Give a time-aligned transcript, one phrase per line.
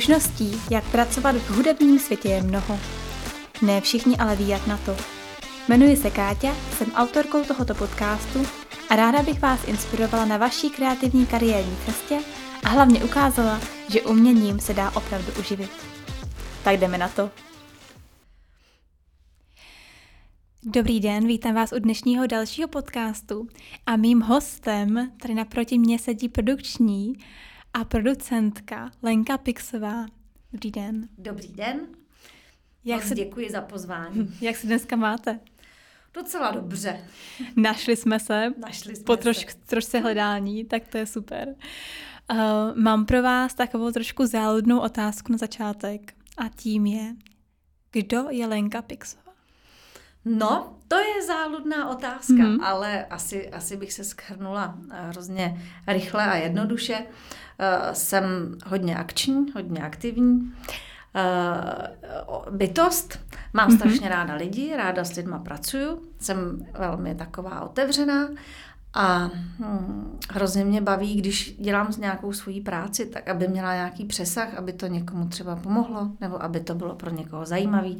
[0.00, 2.80] Možností, jak pracovat v hudebním světě je mnoho.
[3.62, 4.96] Ne všichni ale ví, jak na to.
[5.68, 8.46] Jmenuji se Káťa, jsem autorkou tohoto podcastu
[8.90, 12.18] a ráda bych vás inspirovala na vaší kreativní kariérní cestě
[12.64, 15.70] a hlavně ukázala, že uměním se dá opravdu uživit.
[16.64, 17.30] Tak jdeme na to.
[20.62, 23.48] Dobrý den, vítám vás u dnešního dalšího podcastu
[23.86, 27.14] a mým hostem tady naproti mě sedí produkční
[27.74, 30.06] a producentka Lenka Pixová.
[30.52, 31.08] Dobrý den.
[31.18, 31.80] Dobrý den.
[32.84, 33.14] Jak se...
[33.14, 34.34] děkuji za pozvání.
[34.40, 35.40] Jak se dneska máte?
[36.14, 37.00] Docela dobře.
[37.56, 38.52] Našli jsme se.
[38.58, 41.54] Našli jsme po troš, trošce hledání, tak to je super.
[42.32, 42.38] Uh,
[42.74, 47.14] mám pro vás takovou trošku záludnou otázku na začátek a tím je,
[47.92, 49.32] kdo je Lenka Pixová?
[50.24, 52.64] No, to je záludná otázka, mm-hmm.
[52.64, 56.98] ale asi, asi bych se schrnula eh, hrozně rychle a jednoduše.
[56.98, 57.06] Uh,
[57.92, 60.52] jsem hodně akční, hodně aktivní.
[61.14, 63.18] Uh, bytost,
[63.52, 63.76] mám mm-hmm.
[63.76, 68.28] strašně ráda lidi, ráda s lidma pracuju, jsem velmi taková otevřená
[68.94, 74.54] a hm, hrozně mě baví, když dělám nějakou svoji práci, tak aby měla nějaký přesah,
[74.54, 77.90] aby to někomu třeba pomohlo, nebo aby to bylo pro někoho zajímavé,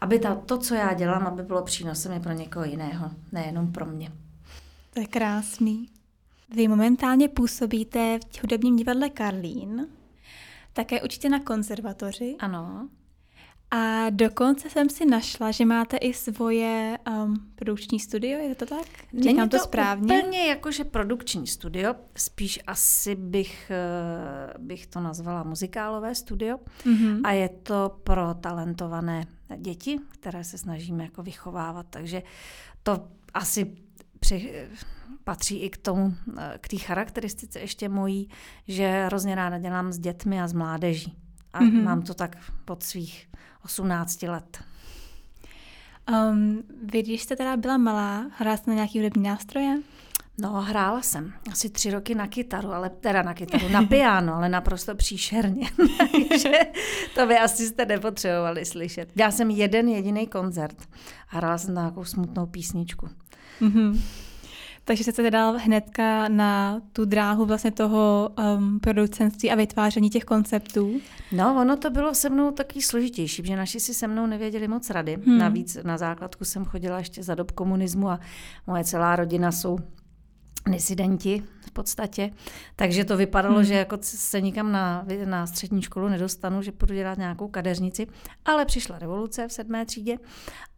[0.00, 3.86] aby ta, to, co já dělám, aby bylo přínosem i pro někoho jiného, nejenom pro
[3.86, 4.12] mě.
[4.94, 5.88] To je krásný.
[6.54, 9.86] Vy momentálně působíte v hudebním divadle Karlín,
[10.72, 12.36] také určitě na konzervatoři.
[12.38, 12.88] Ano.
[13.70, 18.86] A dokonce jsem si našla, že máte i svoje um, produkční studio, je to tak?
[19.18, 20.18] Říkám Není to, to správně?
[20.18, 27.20] úplně jakože produkční studio, spíš asi bych, eh, bych to nazvala muzikálové studio mm-hmm.
[27.24, 32.22] a je to pro talentované děti, které se snažíme jako vychovávat, takže
[32.82, 33.76] to asi
[34.20, 34.68] při,
[35.30, 38.28] patří i k tomu, eh, k té charakteristice ještě mojí,
[38.68, 41.16] že hrozně ráda dělám s dětmi a s mládeží.
[41.52, 41.82] A mm-hmm.
[41.82, 43.28] mám to tak pod svých
[43.64, 44.64] 18 let.
[46.12, 46.62] Um,
[46.92, 49.78] vy, když jste teda byla malá, hrála jste na nějaký hudební nástroje?
[50.38, 54.48] No, hrála jsem asi tři roky na kytaru, ale teda na kytaru, na piano, ale
[54.48, 55.70] naprosto příšerně.
[56.28, 56.58] Takže
[57.14, 59.08] to by asi jste nepotřebovali slyšet.
[59.16, 60.76] Já jsem jeden jediný koncert
[61.28, 63.08] a hrála jsem na nějakou smutnou písničku.
[63.60, 64.00] Mm-hmm.
[64.90, 70.24] Takže jste se dal hnedka na tu dráhu vlastně toho um, producentství a vytváření těch
[70.24, 71.00] konceptů?
[71.32, 74.90] No, ono to bylo se mnou taky složitější, protože naši si se mnou nevěděli moc
[74.90, 75.18] rady.
[75.26, 75.38] Hmm.
[75.38, 78.20] Navíc na základku jsem chodila ještě za dob komunismu a
[78.66, 79.78] moje celá rodina jsou
[80.68, 82.30] disidenti v podstatě.
[82.76, 83.64] Takže to vypadalo, hmm.
[83.64, 88.06] že jako se nikam na, na střední školu nedostanu, že půjdu dělat nějakou kadeřnici.
[88.44, 90.16] Ale přišla revoluce v sedmé třídě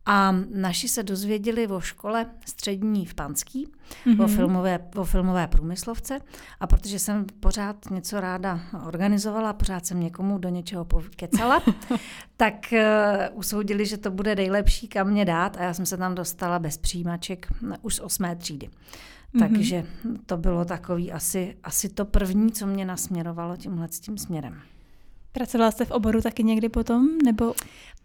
[0.06, 3.68] a naši se dozvěděli o škole střední v Panský,
[4.06, 4.24] mm-hmm.
[4.24, 6.20] o, filmové, o filmové průmyslovce.
[6.60, 11.62] A protože jsem pořád něco ráda organizovala, pořád jsem někomu do něčeho kecala,
[12.36, 15.56] tak uh, usoudili, že to bude nejlepší, kam mě dát.
[15.56, 17.46] A já jsem se tam dostala bez přijímaček
[17.82, 18.70] už z osmé třídy.
[19.34, 19.48] Mm-hmm.
[19.52, 19.86] Takže
[20.26, 24.60] to bylo takový asi, asi to první, co mě nasměrovalo tímhle tím směrem.
[25.32, 27.18] Pracovala jste v oboru taky někdy potom?
[27.24, 27.54] Nebo...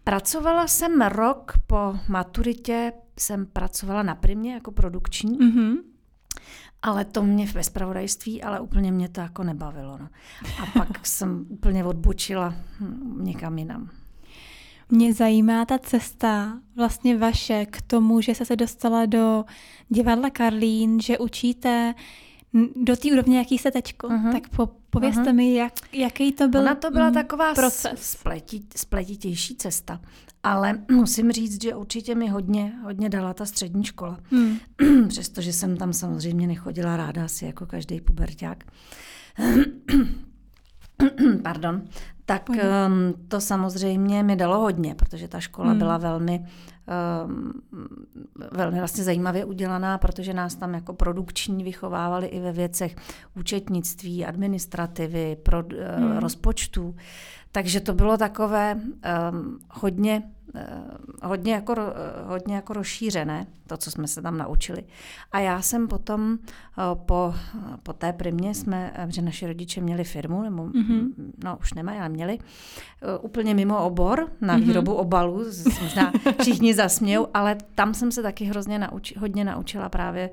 [0.04, 5.38] Pracovala jsem rok po maturitě, jsem pracovala na primě jako produkční.
[5.38, 5.76] Mm-hmm.
[6.82, 9.98] Ale to mě ve spravodajství, ale úplně mě to jako nebavilo.
[9.98, 10.08] No.
[10.62, 12.54] A pak jsem úplně odbočila
[13.16, 13.90] někam jinam.
[14.90, 19.44] Mě zajímá ta cesta vlastně vaše k tomu, že jste se dostala do
[19.88, 21.94] divadla Karlín, že učíte
[22.76, 24.08] do té úrovně, jaký jste teďko.
[24.08, 24.32] Uh-huh.
[24.32, 25.34] Tak po, povězte uh-huh.
[25.34, 28.02] mi, jak, jaký to byl Ona to byla taková proces.
[28.02, 30.00] Spletí, spletitější cesta.
[30.42, 34.18] Ale musím říct, že určitě mi hodně, hodně dala ta střední škola.
[34.30, 34.58] Hmm.
[35.08, 38.64] Přestože jsem tam samozřejmě nechodila ráda, asi jako každý puberták.
[41.42, 41.82] Pardon
[42.28, 42.56] tak um,
[43.28, 45.78] to samozřejmě mi dalo hodně, protože ta škola hmm.
[45.78, 46.46] byla velmi,
[47.26, 47.52] um,
[48.52, 52.96] velmi vlastně zajímavě udělaná, protože nás tam jako produkční vychovávali i ve věcech
[53.36, 55.62] účetnictví, administrativy, pro,
[55.96, 56.10] hmm.
[56.10, 56.94] uh, rozpočtů.
[57.52, 60.22] Takže to bylo takové um, hodně
[60.54, 60.80] Eh,
[61.22, 61.74] hodně jako,
[62.24, 64.84] hodně jako rozšířené, to, co jsme se tam naučili.
[65.32, 67.34] A já jsem potom eh, po,
[67.82, 71.12] po té primě jsme, eh, že naši rodiče měli firmu, nebo mm-hmm.
[71.44, 72.38] no už nemají, ale měli,
[73.20, 74.62] úplně mimo obor na mm-hmm.
[74.62, 75.44] výrobu obalů,
[75.82, 80.30] možná všichni zasmějou, ale tam jsem se taky hrozně nauči, hodně naučila právě,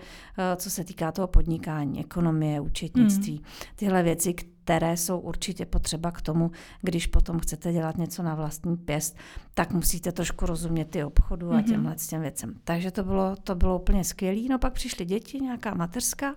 [0.56, 3.46] co se týká toho podnikání, ekonomie, účetnictví, mm.
[3.76, 4.55] tyhle věci, které
[4.96, 6.52] jsou určitě potřeba k tomu,
[6.82, 9.18] když potom chcete dělat něco na vlastní pěst,
[9.54, 11.64] tak musíte trošku rozumět ty obchodu a mhm.
[11.64, 12.56] těmhle těm věcem.
[12.64, 14.42] Takže to bylo, to bylo úplně skvělé.
[14.50, 16.36] No pak přišly děti, nějaká mateřská.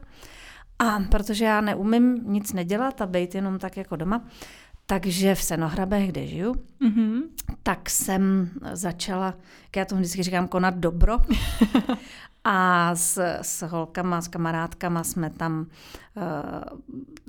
[0.78, 4.24] A protože já neumím nic nedělat a být jenom tak jako doma,
[4.90, 7.22] Takže v Senohrabech, kde žiju, mm-hmm.
[7.62, 9.26] tak jsem začala,
[9.64, 11.16] jak já tomu vždycky říkám, konat dobro.
[12.44, 15.66] A s, s holkama, s kamarádkama jsme tam
[16.16, 16.24] uh,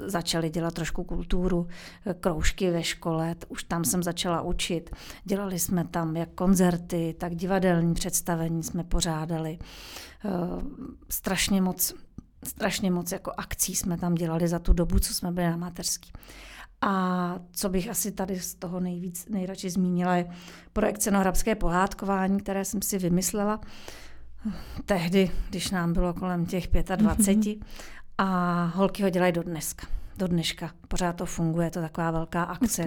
[0.08, 1.68] začali dělat trošku kulturu,
[2.20, 4.90] kroužky ve škole, už tam jsem začala učit.
[5.24, 9.60] Dělali jsme tam jak koncerty, tak divadelní představení jsme pořádali.
[10.26, 10.62] Uh,
[11.10, 11.94] strašně moc
[12.44, 16.12] strašně moc jako akcí jsme tam dělali za tu dobu, co jsme byli na mateřský.
[16.82, 20.30] A co bych asi tady z toho nejvíc, nejradši zmínila, je
[20.74, 23.62] projekt Cenohrabské pohádkování, které jsem si vymyslela
[24.86, 27.38] tehdy, když nám bylo kolem těch 25.
[27.38, 27.64] Mm-hmm.
[28.18, 29.88] A holky ho dělají do dneska.
[30.18, 30.72] Do dneška.
[30.88, 32.86] Pořád to funguje, je to taková velká akce,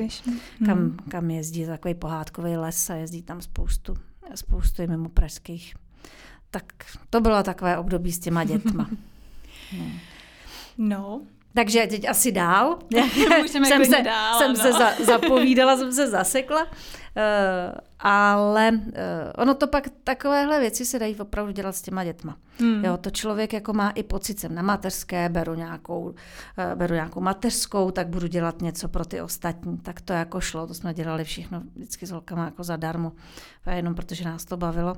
[0.67, 0.97] kam, mhm.
[1.09, 3.97] kam jezdí takový pohádkový les a jezdí tam spoustu,
[4.35, 5.75] spoustu mimo pražských.
[6.51, 6.65] Tak
[7.11, 8.91] to bylo takové období s těma dětma.
[9.79, 9.85] No.
[10.79, 11.23] no.
[11.55, 12.79] Takže teď asi dál.
[13.43, 14.57] Můžeme jsem se, dál, jsem no.
[14.57, 16.63] se za, zapovídala, jsem se zasekla.
[16.63, 18.81] Uh, ale uh,
[19.37, 22.37] ono to pak, takovéhle věci se dají opravdu dělat s těma dětma.
[22.59, 22.85] Hmm.
[22.85, 26.15] Jo, to člověk jako má i pocit, jsem na mateřské, beru nějakou, uh,
[26.75, 29.79] beru nějakou mateřskou, tak budu dělat něco pro ty ostatní.
[29.79, 33.13] Tak to jako šlo, to jsme dělali všechno vždycky s holkama jako zadarmo,
[33.71, 34.97] jenom protože nás to bavilo.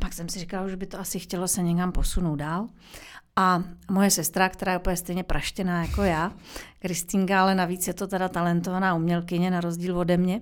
[0.00, 2.68] Pak jsem si říkala, že by to asi chtělo se někam posunout dál.
[3.36, 6.32] A moje sestra, která je úplně stejně praštěná jako já,
[6.78, 10.40] Kristýnka, ale navíc je to teda talentovaná umělkyně na rozdíl ode mě,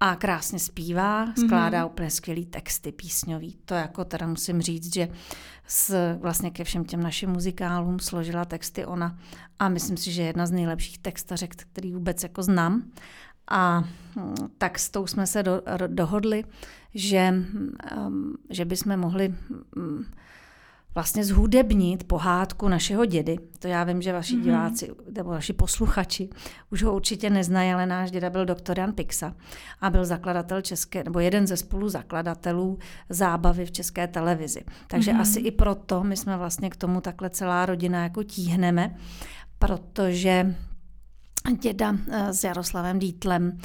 [0.00, 1.86] a krásně zpívá, skládá mm-hmm.
[1.86, 3.58] úplně skvělý texty písňový.
[3.64, 5.08] To jako teda musím říct, že
[5.66, 9.18] s, vlastně ke všem těm našim muzikálům složila texty ona
[9.58, 12.82] a myslím si, že je jedna z nejlepších textařek, který vůbec jako znám.
[13.48, 13.84] A
[14.16, 16.44] hm, tak s tou jsme se do, dohodli,
[16.94, 17.34] že,
[18.06, 19.34] um, že bychom mohli
[19.76, 20.04] um,
[20.94, 23.38] vlastně zhudebnit pohádku našeho dědy.
[23.58, 24.42] To já vím, že vaši mm-hmm.
[24.42, 26.28] diváci nebo vaši posluchači
[26.70, 29.34] už ho určitě neznají, ale náš děda byl doktor Jan Pixa
[29.80, 34.64] a byl zakladatel české, nebo jeden ze spoluzakladatelů zábavy v české televizi.
[34.86, 35.20] Takže mm-hmm.
[35.20, 38.96] asi i proto my jsme vlastně k tomu takhle celá rodina jako tíhneme,
[39.58, 40.56] protože
[41.52, 43.58] děda eh, s Jaroslavem Dítlem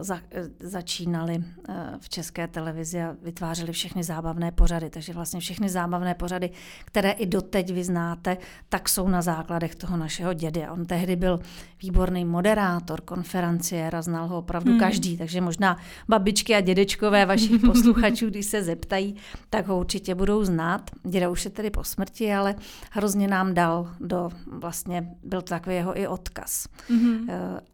[0.00, 4.90] za, eh, začínali eh, v české televizi a vytvářeli všechny zábavné pořady.
[4.90, 6.50] Takže vlastně všechny zábavné pořady,
[6.84, 8.36] které i doteď vy znáte,
[8.68, 10.68] tak jsou na základech toho našeho dědy.
[10.68, 11.40] On tehdy byl
[11.82, 14.80] výborný moderátor, konferenciér a znal ho opravdu hmm.
[14.80, 15.16] každý.
[15.16, 15.76] Takže možná
[16.08, 19.16] babičky a dědečkové vašich posluchačů, když se zeptají,
[19.50, 20.90] tak ho určitě budou znát.
[21.04, 22.54] Děda už je tedy po smrti, ale
[22.90, 26.68] hrozně nám dal do, vlastně byl to takový jeho i odkaz.
[26.88, 27.28] Hmm.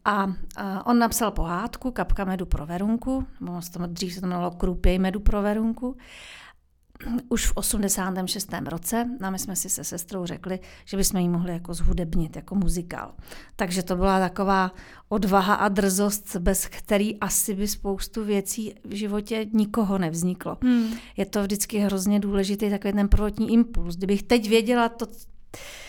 [0.05, 4.51] A, a on napsal pohádku, pohádku Kapka medu pro Verunku, nebo dřív se to jmenovalo
[4.51, 5.97] Krupěj medu pro Verunku,
[7.29, 8.51] už v 86.
[8.67, 12.55] roce a my jsme si se sestrou řekli, že bychom ji mohli jako zhudebnit, jako
[12.55, 13.15] muzikál.
[13.57, 14.73] Takže to byla taková
[15.09, 20.59] odvaha a drzost, bez který asi by spoustu věcí v životě nikoho nevzniklo.
[20.63, 20.95] Hmm.
[21.17, 23.97] Je to vždycky hrozně důležitý takový ten prvotní impuls.
[23.97, 25.07] Kdybych teď věděla to,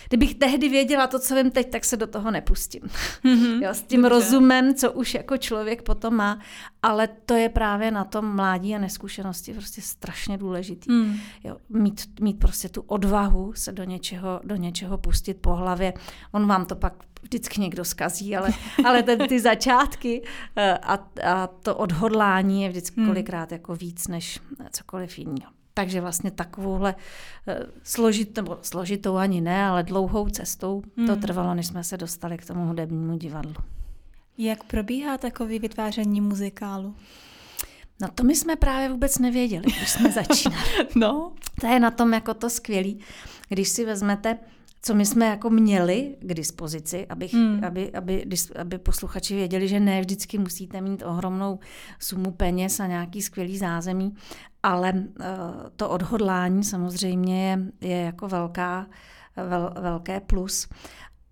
[0.08, 2.82] kdybych tehdy věděla to, co vím teď, tak se do toho nepustím.
[3.24, 4.14] Mm-hmm, jo, s tím dobře.
[4.14, 6.40] rozumem, co už jako člověk potom má,
[6.82, 10.92] ale to je právě na tom mládí a neskušenosti prostě strašně důležitý.
[10.92, 11.16] Mm.
[11.44, 15.92] Jo, mít, mít prostě tu odvahu se do něčeho, do něčeho pustit po hlavě.
[16.32, 18.50] On vám to pak vždycky někdo zkazí, ale,
[18.84, 20.22] ale ten, ty začátky
[20.56, 23.06] eh, a, a to odhodlání je vždycky mm.
[23.06, 25.53] kolikrát jako víc než cokoliv jiného.
[25.74, 26.94] Takže vlastně takovouhle
[27.48, 31.06] eh, složit, nebo složitou ani ne, ale dlouhou cestou hmm.
[31.06, 33.54] to trvalo, než jsme se dostali k tomu hudebnímu divadlu.
[34.38, 36.94] Jak probíhá takový vytváření muzikálu?
[38.00, 40.64] No to my jsme právě vůbec nevěděli, když jsme začínali.
[40.94, 41.32] no.
[41.60, 43.00] To je na tom jako to skvělý,
[43.48, 44.38] když si vezmete
[44.86, 47.64] co my jsme jako měli k dispozici, abych, hmm.
[47.64, 48.26] aby, aby,
[48.58, 51.58] aby posluchači věděli, že ne vždycky musíte mít ohromnou
[51.98, 54.14] sumu peněz a nějaký skvělý zázemí,
[54.62, 55.04] ale uh,
[55.76, 58.86] to odhodlání samozřejmě je, je jako velká,
[59.48, 60.68] vel, velké plus.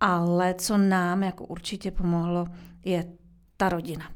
[0.00, 2.46] Ale co nám jako určitě pomohlo,
[2.84, 3.12] je
[3.56, 4.04] ta rodina.
[4.04, 4.12] Hmm.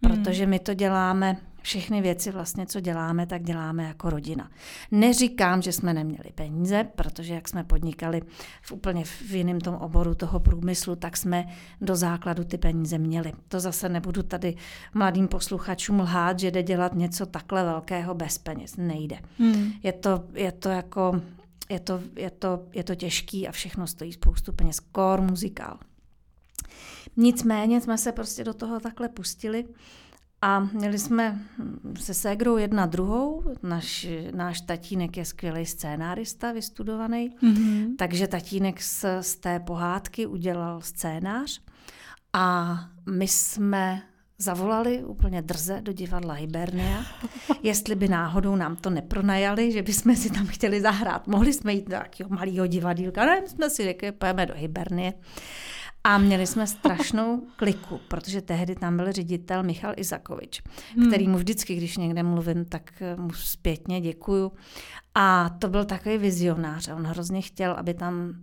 [0.00, 4.50] Protože my to děláme všechny věci vlastně, co děláme, tak děláme jako rodina.
[4.90, 8.22] Neříkám, že jsme neměli peníze, protože jak jsme podnikali
[8.62, 11.46] v úplně v jiném tom oboru toho průmyslu, tak jsme
[11.80, 13.32] do základu ty peníze měli.
[13.48, 14.56] To zase nebudu tady
[14.94, 18.76] mladým posluchačům lhát, že jde dělat něco takhle velkého bez peněz.
[18.76, 19.18] Nejde.
[19.38, 19.72] Hmm.
[19.82, 21.20] Je, to, je to jako
[21.70, 24.80] je to, je, to, je to těžký a všechno stojí spoustu peněz.
[24.80, 25.78] Kor muzikál.
[27.16, 29.64] Nicméně jsme se prostě do toho takhle pustili
[30.44, 31.38] a měli jsme
[32.00, 37.94] se ségrou jedna druhou, naš, náš tatínek je skvělý scénárista, vystudovaný, mm-hmm.
[37.98, 41.60] takže tatínek z, z té pohádky udělal scénář
[42.32, 42.78] A
[43.10, 44.02] my jsme
[44.38, 47.04] zavolali úplně drze do divadla Hibernia,
[47.62, 51.26] jestli by náhodou nám to nepronajali, že bychom si tam chtěli zahrát.
[51.26, 55.12] Mohli jsme jít do nějakého malého divadílka, ne, jsme si řekli, pojeme do Hibernie.
[56.04, 60.62] A měli jsme strašnou kliku, protože tehdy tam byl ředitel Michal Izakovič,
[60.96, 61.08] hmm.
[61.08, 64.52] který mu vždycky, když někde mluvím, tak mu zpětně děkuju.
[65.14, 66.88] A to byl takový vizionář.
[66.88, 68.34] On hrozně chtěl, aby tam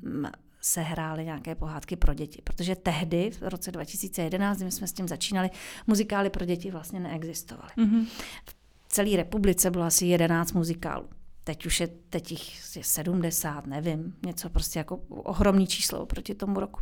[0.61, 2.41] se hrály nějaké pohádky pro děti.
[2.43, 5.49] Protože tehdy, v roce 2011, kdy jsme s tím začínali,
[5.87, 7.71] muzikály pro děti vlastně neexistovaly.
[7.77, 8.05] Mm-hmm.
[8.45, 8.55] V
[8.87, 11.09] celé republice bylo asi 11 muzikálů.
[11.43, 16.59] Teď už je, teď jich je 70, nevím, něco prostě jako ohromný číslo proti tomu
[16.59, 16.79] roku.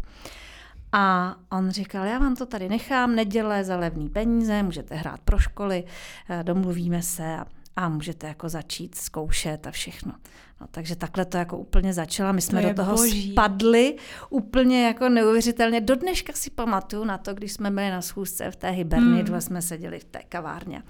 [0.92, 5.40] A on říkal, já vám to tady nechám, neděle za levný peníze, můžete hrát pro
[5.40, 5.84] školy,
[6.30, 10.14] eh, domluvíme se a, a můžete jako začít zkoušet a všechno.
[10.62, 12.32] No, takže takhle to jako úplně začala.
[12.32, 13.32] My jsme to do toho boží.
[13.32, 13.96] spadli
[14.30, 15.82] úplně jako neuvěřitelně.
[15.82, 19.42] Do dneška si pamatuju na to, když jsme byli na schůzce v té Hiberny, hmm.
[19.42, 20.84] jsme seděli v té kavárně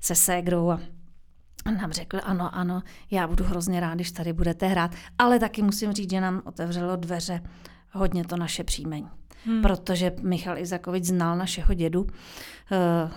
[0.00, 0.80] se ségrou a
[1.70, 5.92] nám řekl, ano, ano, já budu hrozně rád, když tady budete hrát, ale taky musím
[5.92, 7.42] říct, že nám otevřelo dveře
[7.92, 9.08] hodně to naše příjmení
[9.46, 9.62] hmm.
[9.62, 12.06] protože Michal Izakovič znal našeho dědu,
[12.72, 13.10] eh,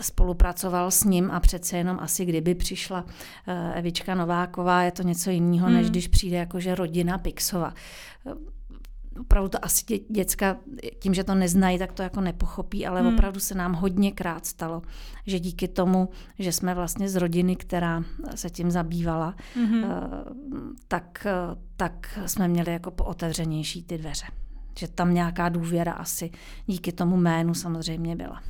[0.00, 3.04] spolupracoval s ním a přece jenom asi kdyby přišla
[3.46, 5.76] eh, Evička Nováková, je to něco jiného, hmm.
[5.76, 7.74] než když přijde jakože rodina Pixova
[8.26, 8.52] eh,
[9.20, 10.56] opravdu to asi dě, děcka,
[10.98, 13.14] tím, že to neznají, tak to jako nepochopí, ale hmm.
[13.14, 14.82] opravdu se nám hodněkrát stalo,
[15.26, 19.84] že díky tomu, že jsme vlastně z rodiny, která se tím zabývala, hmm.
[20.88, 21.26] tak,
[21.76, 24.26] tak jsme měli jako otevřenější ty dveře
[24.78, 26.30] že tam nějaká důvěra asi
[26.66, 28.42] díky tomu jménu samozřejmě byla.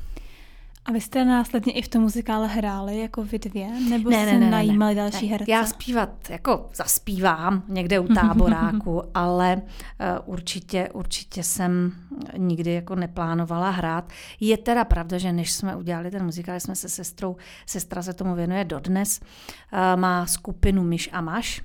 [0.85, 3.67] A vy jste následně i v tom muzikále hráli jako vy dvě?
[3.89, 5.31] Nebo ne, jste ne, ne, najímali ne, další ne.
[5.31, 5.51] herce?
[5.51, 11.91] Já zpívat jako zaspívám někde u táboráku, ale uh, určitě, určitě jsem
[12.37, 14.09] nikdy jako neplánovala hrát.
[14.39, 18.35] Je teda pravda, že než jsme udělali ten muzikál, jsme se sestrou, sestra se tomu
[18.35, 21.61] věnuje dodnes, uh, má skupinu Myš a Maš,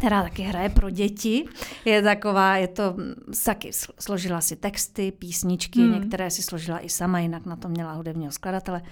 [0.00, 1.44] která taky hraje pro děti.
[1.84, 2.96] Je taková, je to,
[3.44, 5.92] taky složila si texty, písničky, hmm.
[5.92, 8.82] některé si složila i sama, jinak na to měla hudebního skladatele.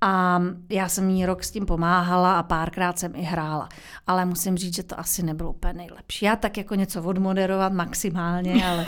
[0.00, 3.68] A já jsem jí rok s tím pomáhala a párkrát jsem i hrála.
[4.06, 6.24] Ale musím říct, že to asi nebylo úplně nejlepší.
[6.24, 8.86] Já tak jako něco odmoderovat maximálně, ale,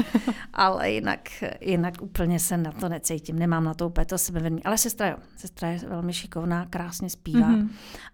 [0.52, 1.20] ale jinak,
[1.60, 3.38] jinak úplně se na to necítím.
[3.38, 4.64] Nemám na to úplně to sebevědomí.
[4.64, 5.16] Ale sestra jo.
[5.36, 7.48] Sestra je velmi šikovná, krásně zpívá.
[7.48, 7.68] Mm-hmm.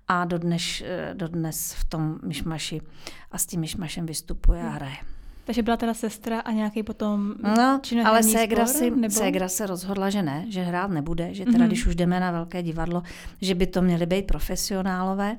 [0.08, 0.82] A dodnes,
[1.12, 2.80] dodnes v tom myšmaši
[3.30, 5.13] a s tím myšmašem vystupuje a hraje.
[5.44, 9.14] Takže byla teda sestra a nějaký potom No, ale ségra, si, nebo?
[9.14, 11.66] ségra se rozhodla, že ne, že hrát nebude, že teda mm-hmm.
[11.66, 13.02] když už jdeme na velké divadlo,
[13.40, 15.36] že by to měly být profesionálové.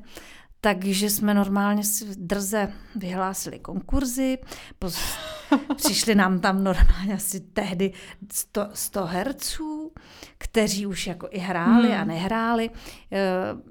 [0.61, 4.37] Takže jsme normálně si drze vyhlásili konkurzy,
[5.75, 7.93] přišli nám tam normálně asi tehdy
[8.31, 9.91] 100, 100 herců,
[10.37, 12.01] kteří už jako i hráli hmm.
[12.01, 12.69] a nehráli.
[13.11, 13.19] Eh,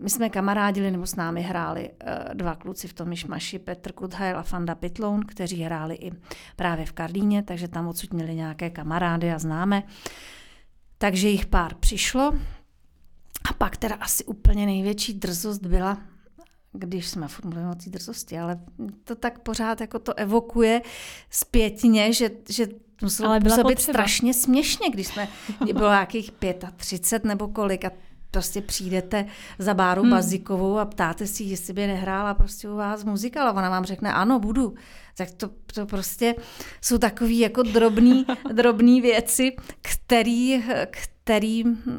[0.01, 4.39] my jsme kamarádili, nebo s námi hráli eh, dva kluci v tom myšmaši, Petr Kudhajl
[4.39, 6.13] a Fanda Pitloun, kteří hráli i
[6.57, 9.83] právě v Karlíně, takže tam odsud měli nějaké kamarády a známe.
[10.99, 12.33] Takže jich pár přišlo.
[13.51, 15.99] A pak teda asi úplně největší drzost byla
[16.75, 18.61] když jsme furt mluvili o té drzosti, ale
[19.05, 20.83] to tak pořád jako to evokuje
[21.31, 22.67] zpětně, že, že
[23.03, 23.93] muselo ale působit potřeba.
[23.93, 25.29] strašně směšně, když jsme,
[25.73, 26.31] bylo nějakých
[26.77, 27.91] 35 nebo kolik a
[28.31, 29.27] prostě přijdete
[29.59, 30.11] za Báru hmm.
[30.11, 34.13] Bazikovou a ptáte si, jestli by nehrála prostě u vás muzika, ale ona vám řekne,
[34.13, 34.75] ano, budu.
[35.17, 36.35] Tak to, to prostě
[36.81, 41.14] jsou takové jako drobné drobný věci, který, který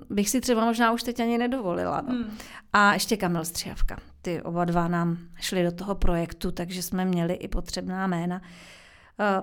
[0.10, 2.02] bych si třeba možná už teď ani nedovolila.
[2.02, 2.14] No.
[2.14, 2.38] Hmm.
[2.74, 3.98] A ještě Kamil Střihavka.
[4.22, 8.42] Ty oba dva nám šli do toho projektu, takže jsme měli i potřebná jména.
[9.20, 9.42] Eh,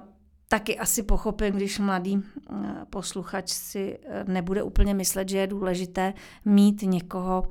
[0.48, 2.54] taky asi pochopím, když mladý eh,
[2.90, 7.48] posluchač si eh, nebude úplně myslet, že je důležité mít někoho,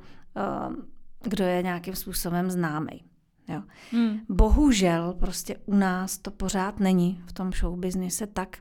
[1.24, 3.11] kdo je nějakým způsobem známý.
[3.48, 3.62] Jo.
[3.92, 4.20] Hmm.
[4.30, 8.58] Bohužel prostě u nás to pořád není v tom show businesse tak,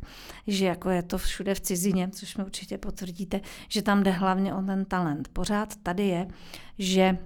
[0.46, 4.54] že jako je to všude v cizině, což mi určitě potvrdíte, že tam jde hlavně
[4.54, 5.28] o ten talent.
[5.28, 6.28] Pořád tady je,
[6.78, 7.18] že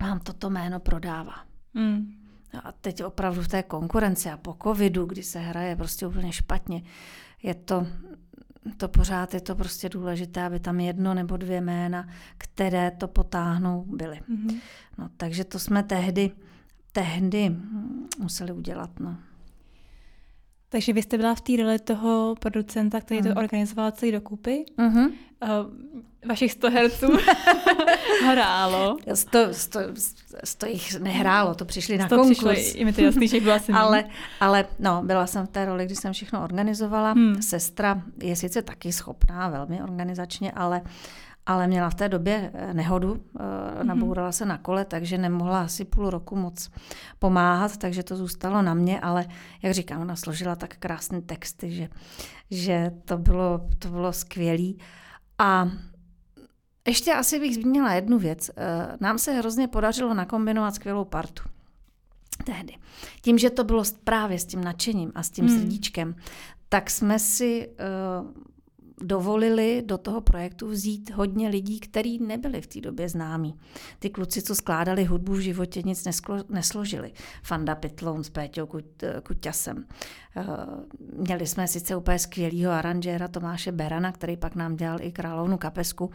[0.00, 1.34] vám toto jméno prodává.
[1.74, 2.12] Hmm.
[2.64, 6.82] A teď opravdu v té konkurenci a po covidu, kdy se hraje prostě úplně špatně,
[7.42, 7.86] je to,
[8.76, 12.08] to pořád je to prostě důležité, aby tam jedno nebo dvě jména,
[12.38, 14.16] které to potáhnou, byly.
[14.16, 14.60] Mm-hmm.
[14.98, 16.30] No, takže to jsme tehdy
[16.92, 17.56] tehdy
[18.18, 18.90] museli udělat.
[19.00, 19.16] No.
[20.68, 23.26] Takže vy jste byla v té roli toho producenta, který mm.
[23.26, 24.64] to organizoval celý dokupy.
[24.78, 25.12] Mm-hmm.
[26.28, 27.06] Vašich 100 herců
[28.26, 28.96] hrálo.
[29.14, 29.80] 100, 100,
[30.44, 32.52] 100 jich nehrálo, to přišli na konkurs.
[32.52, 33.74] Přišli, mi to jasný, že byla jsem.
[33.74, 34.04] ale,
[34.40, 37.12] ale no, byla jsem v té roli, kdy jsem všechno organizovala.
[37.12, 37.42] Hmm.
[37.42, 40.82] Sestra je sice taky schopná, velmi organizačně, ale
[41.50, 43.84] ale měla v té době eh, nehodu, mm-hmm.
[43.84, 46.70] nabourala se na kole, takže nemohla asi půl roku moc
[47.18, 49.26] pomáhat, takže to zůstalo na mě, ale
[49.62, 51.88] jak říkám, ona složila tak krásné texty, že,
[52.50, 54.72] že to bylo, to bylo skvělé.
[55.38, 55.68] A
[56.88, 58.50] ještě asi bych zmínila jednu věc.
[58.56, 61.42] Eh, nám se hrozně podařilo nakombinovat skvělou partu
[62.44, 62.74] tehdy.
[63.22, 65.58] Tím, že to bylo právě s tím nadšením a s tím hmm.
[65.58, 66.14] srdíčkem,
[66.68, 68.50] tak jsme si uh,
[69.02, 73.54] dovolili do toho projektu vzít hodně lidí, kteří nebyli v té době známí.
[73.98, 77.12] Ty kluci, co skládali hudbu v životě, nic nesklo, nesložili.
[77.42, 78.68] Fanda Pytloun s Péťou
[79.22, 79.84] Kuťasem.
[80.36, 80.44] Eh,
[81.16, 86.10] měli jsme sice úplně skvělého aranžéra Tomáše Berana, který pak nám dělal i královnu kapesku,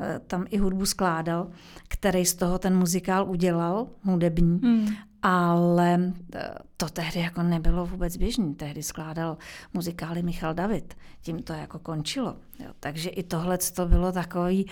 [0.00, 1.50] eh, tam i hudbu skládal,
[1.88, 4.60] který z toho ten muzikál udělal, hudební.
[4.62, 4.88] Hmm
[5.22, 8.54] ale eh, to tehdy jako nebylo vůbec běžný.
[8.54, 9.36] Tehdy skládal
[9.74, 10.96] muzikály Michal David.
[11.20, 12.36] Tím to jako končilo.
[12.58, 12.70] Jo.
[12.80, 14.66] Takže i tohle to bylo takový,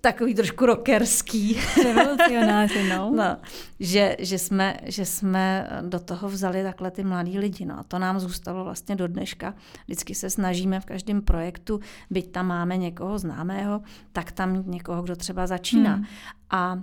[0.00, 1.60] takový trošku rockerský.
[1.84, 3.10] Revolucionáři, no.
[3.16, 3.36] no
[3.80, 7.64] že, že, jsme, že jsme do toho vzali takhle ty mladí lidi.
[7.64, 9.54] No a to nám zůstalo vlastně do dneška.
[9.84, 15.16] Vždycky se snažíme v každém projektu, byť tam máme někoho známého, tak tam někoho, kdo
[15.16, 15.94] třeba začíná.
[15.94, 16.04] Hmm.
[16.50, 16.82] A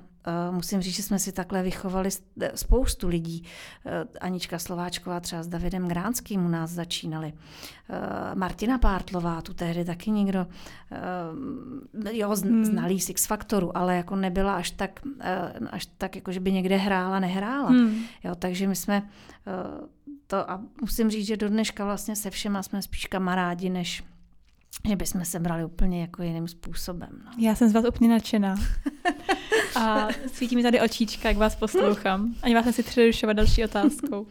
[0.52, 2.10] musím říct, že jsme si takhle vychovali
[2.56, 3.44] spoustu lidí.
[3.86, 7.34] Eh, Anička Slováčková třeba s Davidem Gránským u nás začínali.
[7.34, 10.48] Eh, Martina Pártlová, tu tehdy taky někdo,
[12.12, 12.66] jo, hmm.
[12.66, 15.00] znalý z X Faktoru, ale jako nebyla až tak,
[15.72, 17.70] až tak jako, že by někde hrála, nehrála.
[17.70, 18.04] Hmm.
[18.24, 19.10] Jo, takže my jsme
[20.28, 24.04] to a musím říct, že do dneška vlastně se všema jsme spíš kamarádi, než
[24.88, 27.10] že bychom se brali úplně jako jiným způsobem.
[27.26, 27.32] No.
[27.38, 28.56] Já jsem z vás úplně nadšená.
[29.76, 32.34] A svítí mi tady očíčka, jak vás poslouchám.
[32.44, 34.28] Ani vás nechci přerušovat další otázkou.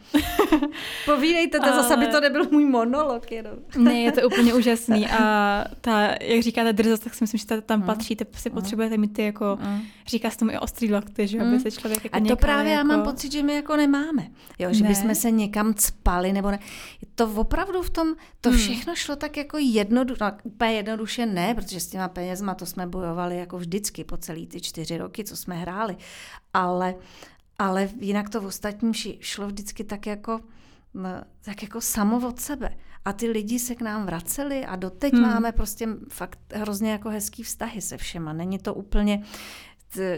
[1.05, 1.75] Povídejte to Ale...
[1.75, 3.53] zase, aby to nebyl můj monolog jenom.
[3.77, 5.07] ne, je to úplně úžasný.
[5.07, 7.85] A ta, jak říkáte drzost, tak si myslím, že ta tam mm.
[7.85, 8.15] patří.
[8.15, 8.55] Te si mm.
[8.55, 9.81] potřebujete mít ty jako, mm.
[10.07, 12.77] říká se tomu i ostrý lokty, že aby se člověk jako A to právě jako...
[12.77, 14.27] já mám pocit, že my jako nemáme.
[14.59, 14.89] Jo, že ne.
[14.89, 16.59] bychom se někam cpali, nebo ne.
[17.15, 21.79] To opravdu v tom, to všechno šlo tak jako jednoduše, no, úplně jednoduše ne, protože
[21.79, 25.55] s těma penězma to jsme bojovali jako vždycky po celý ty čtyři roky, co jsme
[25.55, 25.97] hráli.
[26.53, 26.95] Ale,
[27.59, 30.39] ale jinak to v ostatním šlo vždycky tak jako,
[31.41, 32.75] tak jako samo od sebe.
[33.05, 35.21] A ty lidi se k nám vraceli a doteď hmm.
[35.21, 38.33] máme prostě fakt hrozně jako hezký vztahy se všema.
[38.33, 39.23] Není to úplně,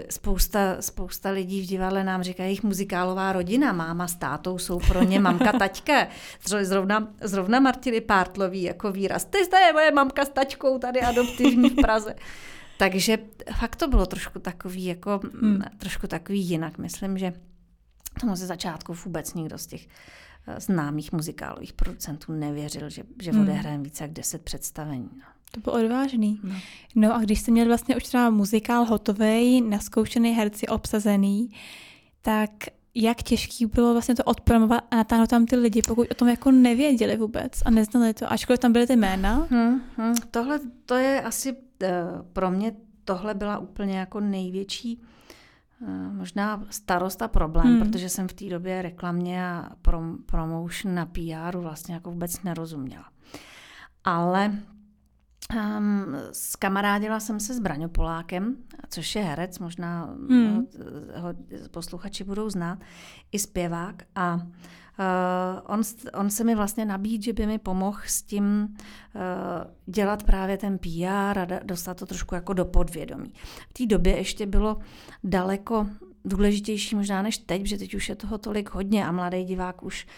[0.10, 5.03] spousta, spousta lidí v divadle nám říká, jejich muzikálová rodina, máma s tátou jsou pro
[5.03, 6.07] ně mamka, taťka.
[6.62, 9.25] Zrovna, zrovna Martiny Pártlový jako výraz.
[9.25, 12.15] Ty jste je moje mamka s taťkou tady adoptivní v Praze.
[12.77, 13.17] Takže
[13.60, 15.62] fakt to bylo trošku takový, jako, hmm.
[15.77, 16.77] trošku takový jinak.
[16.77, 17.34] Myslím, že
[18.19, 19.88] tomu ze začátku vůbec nikdo z těch
[20.47, 23.41] eh, známých muzikálových producentů nevěřil, že, že hmm.
[23.41, 25.10] odehrajeme více jak deset představení.
[25.13, 25.40] No.
[25.51, 26.39] To bylo odvážný.
[26.43, 26.55] No.
[26.95, 31.51] no a když jste měl vlastně už třeba muzikál hotový, naskoušený herci obsazený,
[32.21, 32.51] tak
[32.95, 36.51] jak těžký bylo vlastně to odpromovat a natáhnout tam ty lidi, pokud o tom jako
[36.51, 39.47] nevěděli vůbec a neznali to, ačkoliv tam byly ty jména?
[39.49, 40.15] Hmm, hmm.
[40.31, 42.71] Tohle to je asi Eh, pro mě
[43.05, 45.01] tohle byla úplně jako největší
[45.81, 47.79] eh, možná starost a problém, hmm.
[47.79, 53.05] protože jsem v té době reklamě a prom- promotion na PR vlastně jako vůbec nerozuměla.
[54.03, 54.53] Ale
[55.56, 58.56] Um, skamarádila jsem se s Braňopolákem,
[58.89, 60.67] což je herec, možná hmm.
[61.15, 61.34] ho, ho
[61.71, 62.80] posluchači budou znát,
[63.32, 64.04] i zpěvák.
[64.15, 64.41] A
[64.99, 65.82] Uh, on,
[66.13, 69.21] on se mi vlastně nabíd, že by mi pomohl s tím uh,
[69.86, 73.34] dělat právě ten PR a dostat to trošku jako do podvědomí.
[73.69, 74.77] V té době ještě bylo
[75.23, 75.88] daleko
[76.25, 80.06] důležitější možná než teď, protože teď už je toho tolik hodně a mladý divák už
[80.06, 80.10] um,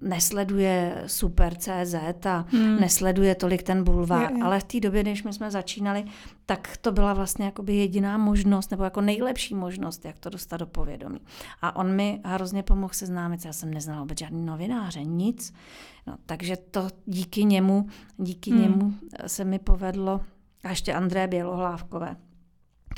[0.00, 1.94] nesleduje Super CZ
[2.26, 2.80] a hmm.
[2.80, 4.44] nesleduje tolik ten bulvár, je, je.
[4.44, 6.04] ale v té době, když my jsme začínali,
[6.46, 10.66] tak to byla vlastně jakoby jediná možnost, nebo jako nejlepší možnost, jak to dostat do
[10.66, 11.20] povědomí.
[11.62, 15.52] A on mi hrozně pomohl seznámit, já jsem neznala vůbec žádný novináře, nic.
[16.06, 18.62] No, takže to díky němu, díky hmm.
[18.62, 18.94] němu
[19.26, 20.20] se mi povedlo,
[20.64, 22.16] a ještě André Bělohlávkové,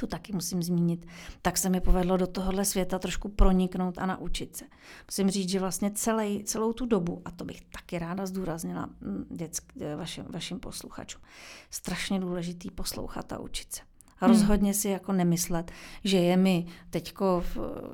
[0.00, 1.06] to taky musím zmínit,
[1.42, 4.64] tak se mi povedlo do tohohle světa trošku proniknout a naučit se.
[5.06, 9.24] Musím říct, že vlastně celý, celou tu dobu, a to bych taky ráda zdůraznila mm,
[9.30, 11.22] dětsk, eh, vašim, vašim posluchačům,
[11.70, 13.80] strašně důležitý poslouchat a učit se.
[14.20, 14.34] A hmm.
[14.34, 15.70] rozhodně si jako nemyslet,
[16.04, 17.44] že je mi teďko,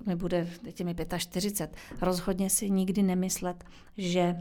[0.06, 3.64] mi bude, teď je mi 45, rozhodně si nikdy nemyslet,
[3.96, 4.36] že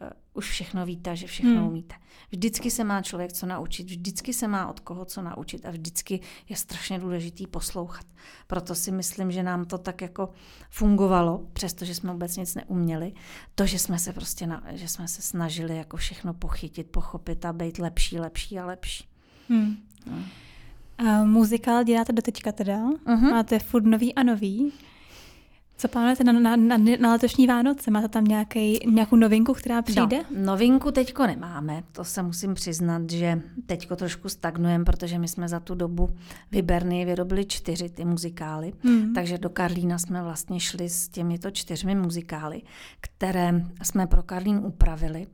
[0.00, 1.66] uh, už všechno víte, že všechno hmm.
[1.66, 1.94] umíte.
[2.30, 6.20] Vždycky se má člověk co naučit, vždycky se má od koho co naučit a vždycky
[6.48, 8.06] je strašně důležitý poslouchat.
[8.46, 10.28] Proto si myslím, že nám to tak jako
[10.70, 13.12] fungovalo, přestože jsme vůbec nic neuměli.
[13.54, 17.52] To, že jsme se prostě, na, že jsme se snažili jako všechno pochytit, pochopit a
[17.52, 19.08] být lepší, lepší a lepší.
[19.48, 19.76] Hmm.
[20.06, 20.18] No.
[20.98, 22.78] A muzikál děláte doteďka teda?
[22.78, 23.30] Uh-huh.
[23.30, 24.72] Máte furt nový a nový.
[25.82, 27.90] Co plánujete na, na, na, na letošní Vánoce?
[27.90, 30.18] Máte tam nějaký, nějakou novinku, která přijde?
[30.30, 31.82] No, novinku teďko nemáme.
[31.92, 36.10] To se musím přiznat, že teďko trošku stagnujeme, protože my jsme za tu dobu
[36.52, 38.72] Vyberny vyrobili čtyři ty muzikály.
[38.84, 39.14] Hmm.
[39.14, 42.62] Takže do Karlína jsme vlastně šli s těmito čtyřmi muzikály,
[43.00, 45.26] které jsme pro Karlín upravili.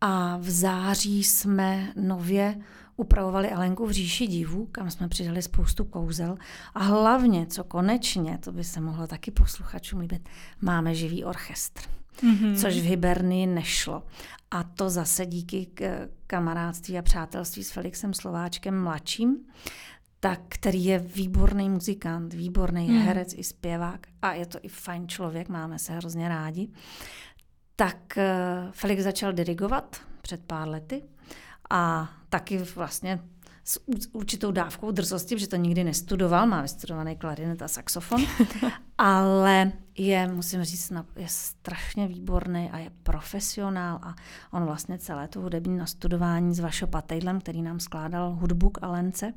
[0.00, 2.56] A v září jsme nově
[2.96, 6.36] upravovali Alenku v říši divů, kam jsme přidali spoustu kouzel.
[6.74, 10.28] A hlavně, co konečně, to by se mohlo taky posluchačům líbit,
[10.60, 11.82] máme živý orchestr.
[12.22, 12.60] Mm-hmm.
[12.60, 14.02] Což v Hibernii nešlo.
[14.50, 19.36] A to zase díky k kamarádství a přátelství s Felixem Slováčkem mladším,
[20.20, 22.98] tak, který je výborný muzikant, výborný mm.
[22.98, 26.68] herec i zpěvák a je to i fajn člověk, máme se hrozně rádi.
[27.76, 31.02] Tak eh, Felix začal dirigovat před pár lety
[31.70, 33.20] a taky vlastně
[33.64, 33.80] s
[34.12, 38.22] určitou dávkou drzosti, protože to nikdy nestudoval, má vystudovaný klarinet a saxofon,
[38.98, 44.14] ale je, musím říct, je strašně výborný a je profesionál a
[44.50, 49.32] on vlastně celé to hudební nastudování s Vašo Patejdlem, který nám skládal hudbu k Alence,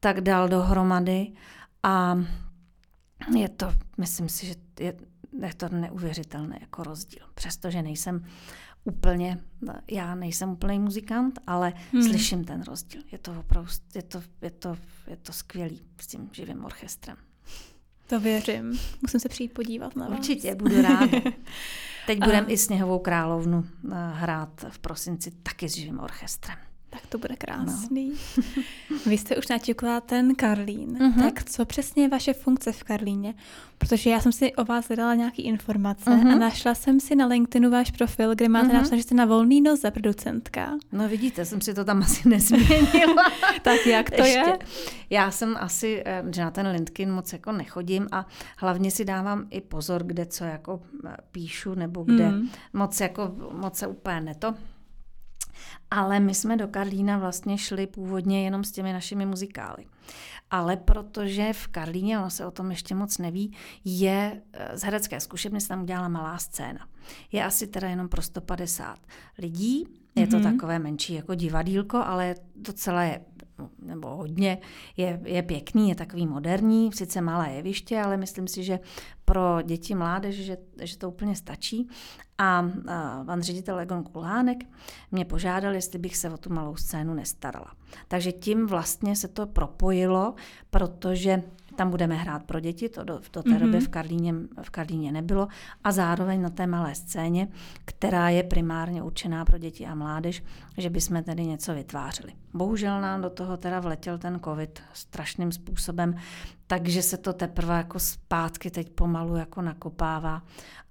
[0.00, 1.32] tak dal dohromady
[1.82, 2.18] a
[3.36, 4.94] je to, myslím si, že je,
[5.42, 7.22] je to neuvěřitelné jako rozdíl.
[7.34, 8.24] Přestože nejsem
[8.84, 9.38] úplně,
[9.90, 12.02] já nejsem úplný muzikant, ale hmm.
[12.02, 13.02] slyším ten rozdíl.
[13.12, 17.16] Je to opravdu, je to, je to, je to skvělý s tím živým orchestrem.
[18.06, 18.78] To věřím.
[19.02, 20.18] Musím se přijít podívat na vás.
[20.18, 21.10] Určitě, budu rád.
[22.06, 26.58] Teď budeme i Sněhovou královnu eh, hrát v prosinci taky s živým orchestrem.
[26.90, 28.12] Tak to bude krásný.
[28.36, 28.96] No.
[29.06, 30.96] Vy jste už naťukla ten Karlín.
[30.96, 31.22] Uh-huh.
[31.22, 33.34] Tak co přesně je vaše funkce v Karlíně?
[33.78, 36.32] Protože já jsem si o vás hledala nějaké informace uh-huh.
[36.32, 38.72] a našla jsem si na LinkedInu váš profil, kde máte uh-huh.
[38.72, 40.76] napsané, že jste na volný noze producentka.
[40.92, 43.32] No vidíte, jsem si to tam asi nezměnila.
[43.62, 44.38] tak jak to Ještě.
[44.38, 44.58] je?
[45.10, 49.46] Já jsem asi, eh, že na ten LinkedIn moc jako nechodím a hlavně si dávám
[49.50, 52.48] i pozor, kde co jako eh, píšu nebo kde hmm.
[52.72, 54.54] moc jako moc se úplně neto
[55.90, 59.86] ale my jsme do Karlína vlastně šli původně jenom s těmi našimi muzikály.
[60.50, 65.20] Ale protože v Karlíně, ono se o tom ještě moc neví, je eh, z herecké
[65.20, 66.88] zkušebny se tam udělala malá scéna.
[67.32, 68.98] Je asi teda jenom pro 150
[69.38, 70.52] lidí, je to mm-hmm.
[70.52, 73.20] takové menší jako divadílko, ale docela je
[73.82, 74.58] nebo hodně,
[74.96, 78.80] je, je pěkný, je takový moderní, sice malé jeviště, ale myslím si, že
[79.24, 81.88] pro děti mládež, že, že to úplně stačí.
[82.38, 84.58] A, a pan ředitel Egon Kulhánek
[85.10, 87.72] mě požádal, jestli bych se o tu malou scénu nestarala.
[88.08, 90.34] Takže tím vlastně se to propojilo,
[90.70, 91.42] protože
[91.78, 93.58] tam budeme hrát pro děti, to do, do té mm-hmm.
[93.58, 95.48] doby v Karlíně, v Karlíně nebylo,
[95.84, 97.48] a zároveň na té malé scéně,
[97.84, 100.42] která je primárně určená pro děti a mládež,
[100.78, 102.32] že bychom tedy něco vytvářeli.
[102.54, 106.14] Bohužel nám do toho teda vletěl ten covid strašným způsobem,
[106.66, 110.42] takže se to teprve jako zpátky teď pomalu jako nakopává,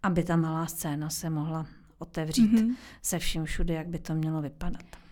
[0.03, 1.65] aby ta malá scéna se mohla
[1.99, 2.75] otevřít mm-hmm.
[3.01, 5.06] se vším všude, jak by to mělo vypadat.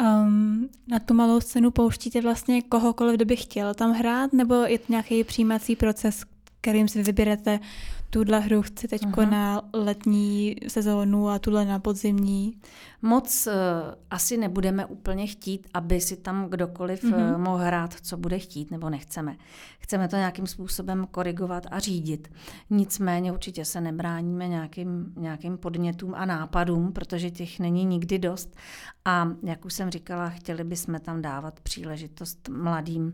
[0.00, 4.78] Um, na tu malou scénu pouštíte vlastně kohokoliv, kdo by chtěl tam hrát, nebo je
[4.78, 6.24] to nějaký přijímací proces,
[6.60, 7.60] kterým si vyberete
[8.10, 9.30] tuhle hru chci teď uh-huh.
[9.30, 12.58] na letní sezónu a tuhle na podzimní.
[13.02, 13.52] Moc uh,
[14.10, 17.34] asi nebudeme úplně chtít, aby si tam kdokoliv uh-huh.
[17.34, 19.36] uh, mohl hrát, co bude chtít, nebo nechceme.
[19.78, 22.30] Chceme to nějakým způsobem korigovat a řídit.
[22.70, 28.56] Nicméně určitě se nebráníme nějakým, nějakým podnětům a nápadům, protože těch není nikdy dost.
[29.04, 33.12] A jak už jsem říkala, chtěli bychom tam dávat příležitost mladým,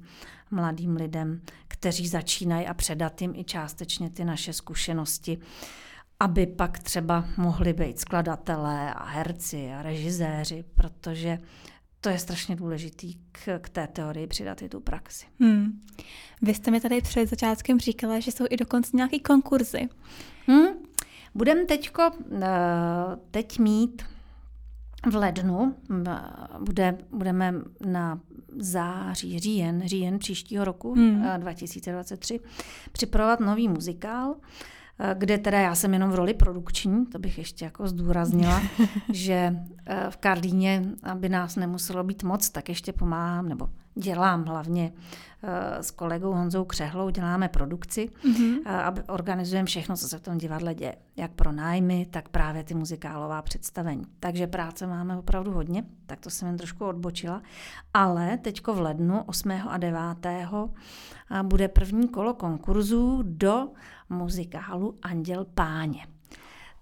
[0.50, 5.38] mladým lidem, kteří začínají a předat jim i částečně ty naše zkušenosti,
[6.20, 11.38] aby pak třeba mohli být skladatelé a herci a režiséři, protože
[12.00, 15.26] to je strašně důležitý k, k té teorii přidat i tu praxi.
[15.40, 15.80] Hmm.
[16.42, 19.88] Vy jste mi tady před začátkem říkala, že jsou i dokonce nějaké konkurzy.
[20.46, 20.66] Hmm.
[21.35, 22.40] Budeme teďko, uh,
[23.30, 24.02] teď mít
[25.11, 25.76] v lednu,
[26.61, 27.54] bude, budeme
[27.87, 28.20] na
[28.58, 31.24] září, říjen, říjen příštího roku hmm.
[31.36, 32.40] 2023
[32.92, 34.83] připravovat nový muzikál, eh,
[35.14, 38.62] kde teda já jsem jenom v roli produkční, to bych ještě jako zdůraznila,
[39.12, 44.92] že eh, v Karlíně, aby nás nemuselo být moc, tak ještě pomáhám, nebo dělám hlavně
[45.42, 48.59] eh, s kolegou Honzou Křehlou, děláme produkci mm-hmm.
[48.66, 50.96] a organizujeme všechno, co se v tom divadle děje.
[51.16, 54.04] Jak pro nájmy, tak právě ty muzikálová představení.
[54.20, 57.42] Takže práce máme opravdu hodně, tak to jsem jen trošku odbočila.
[57.94, 59.50] Ale teďko v lednu 8.
[59.68, 60.04] a 9.
[61.42, 63.68] bude první kolo konkurzů do
[64.08, 66.06] muzikálu Anděl Páně.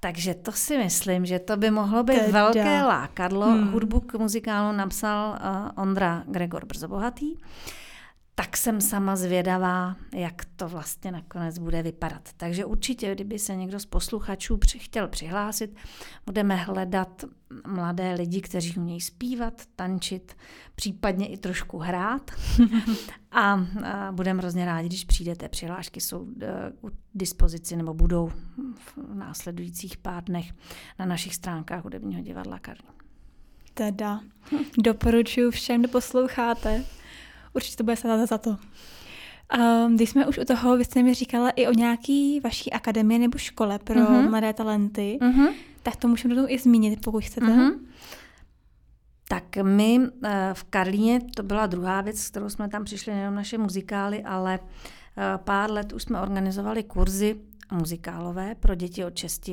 [0.00, 2.32] Takže to si myslím, že to by mohlo být teda.
[2.32, 3.46] velké lákadlo.
[3.46, 3.72] Hmm.
[3.72, 7.34] Hudbu k muzikálu napsal uh, Ondra Gregor Brzobohatý.
[8.34, 12.28] Tak jsem sama zvědavá, jak to vlastně nakonec bude vypadat.
[12.36, 15.76] Takže určitě, kdyby se někdo z posluchačů chtěl přihlásit,
[16.26, 17.24] budeme hledat
[17.66, 20.36] mladé lidi, kteří umějí zpívat, tančit,
[20.74, 22.30] případně i trošku hrát.
[23.30, 23.40] a,
[23.84, 25.48] a budeme hrozně rádi, když přijdete.
[25.48, 26.72] Přihlášky jsou k
[27.14, 28.28] dispozici nebo budou
[28.96, 30.52] v následujících pár dnech
[30.98, 32.88] na našich stránkách Hudebního divadla Karní.
[33.74, 34.20] Teda,
[34.78, 36.84] doporučuji všem, kdo posloucháte.
[37.52, 38.56] Určitě to bude stát za to.
[39.58, 43.18] Um, když jsme už u toho, vy jste mi říkala i o nějaký vaší akademii
[43.18, 44.30] nebo škole pro uh-huh.
[44.30, 45.52] mladé talenty, uh-huh.
[45.82, 47.46] tak to můžeme i zmínit, pokud chcete.
[47.46, 47.78] Uh-huh.
[49.28, 53.34] Tak my eh, v Karlíně, to byla druhá věc, s kterou jsme tam přišli, nejenom
[53.34, 57.40] naše muzikály, ale eh, pár let už jsme organizovali kurzy
[57.72, 59.50] muzikálové pro děti od 6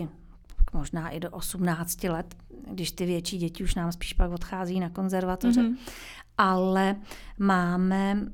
[0.74, 2.36] možná i do 18 let,
[2.72, 5.62] když ty větší děti už nám spíš pak odchází na konzervatoře.
[5.62, 5.78] Mm-hmm.
[6.40, 6.96] Ale
[7.40, 8.32] máme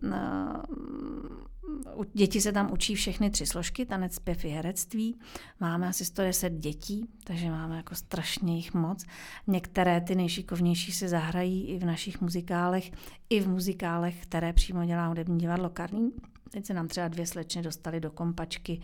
[2.13, 5.19] Děti se tam učí všechny tři složky, tanec, zpěv i herectví.
[5.59, 9.05] Máme asi 110 dětí, takže máme jako strašně jich moc.
[9.47, 12.91] Některé ty nejšikovnější se zahrají i v našich muzikálech,
[13.29, 16.11] i v muzikálech, které přímo dělá hudební divadlo Karlín.
[16.49, 18.81] Teď se nám třeba dvě slečny dostali do kompačky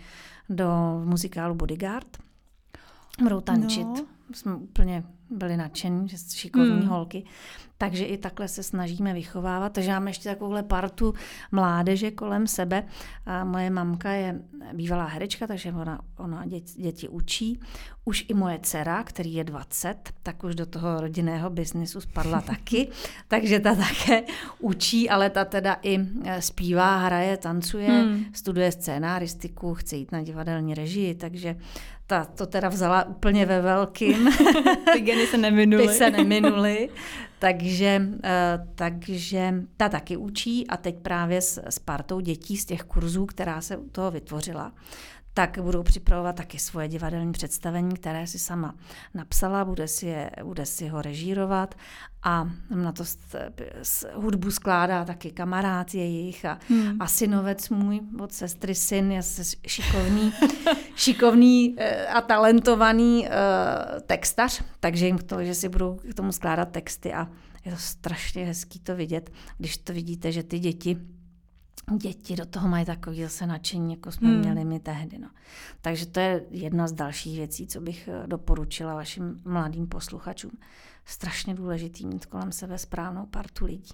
[0.49, 0.67] do
[1.05, 2.17] muzikálu Bodyguard.
[3.23, 3.87] Budou tančit.
[3.87, 4.05] No.
[4.33, 6.87] Jsme úplně byli nadšení, že šikovní hmm.
[6.87, 7.23] holky.
[7.81, 9.73] Takže i takhle se snažíme vychovávat.
[9.73, 11.13] Takže máme ještě takovouhle partu
[11.51, 12.83] mládeže kolem sebe.
[13.25, 14.41] A moje mamka je
[14.73, 17.59] bývalá herečka, takže ona, ona děti, děti učí.
[18.05, 22.87] Už i moje dcera, který je 20, tak už do toho rodinného biznisu spadla taky.
[23.27, 24.23] takže ta také
[24.59, 28.25] učí, ale ta teda i e, zpívá, hraje, tancuje, hmm.
[28.33, 31.55] studuje scénáristiku, chce jít na divadelní režii, takže
[32.07, 34.29] ta to teda vzala úplně ve velkým.
[34.93, 35.87] Ty geny se neminuly.
[35.87, 36.89] Ty se neminuly.
[37.41, 42.83] Takže, uh, takže ta taky učí a teď právě s, s partou dětí z těch
[42.83, 44.73] kurzů, která se u toho vytvořila,
[45.33, 48.75] tak budou připravovat taky svoje divadelní představení, které si sama
[49.13, 51.75] napsala, bude si, je, bude si ho režírovat
[52.23, 53.03] a na to
[54.13, 56.97] hudbu skládá taky kamarád jejich a, hmm.
[56.99, 59.21] a synovec můj od sestry syn je
[59.67, 60.33] šikovný,
[60.95, 66.69] šikovný eh, a talentovaný uh, textař, takže jim to, že si budou k tomu skládat
[66.69, 67.27] texty a
[67.65, 70.97] je to strašně hezký to vidět, když to vidíte, že ty děti
[71.97, 74.39] děti do toho mají takový zase nadšení, jako jsme hmm.
[74.39, 75.17] měli my tehdy.
[75.17, 75.29] No.
[75.81, 80.51] Takže to je jedna z dalších věcí, co bych eh, doporučila vašim mladým posluchačům.
[81.05, 83.93] Strašně důležitý mít kolem sebe správnou partu lidí.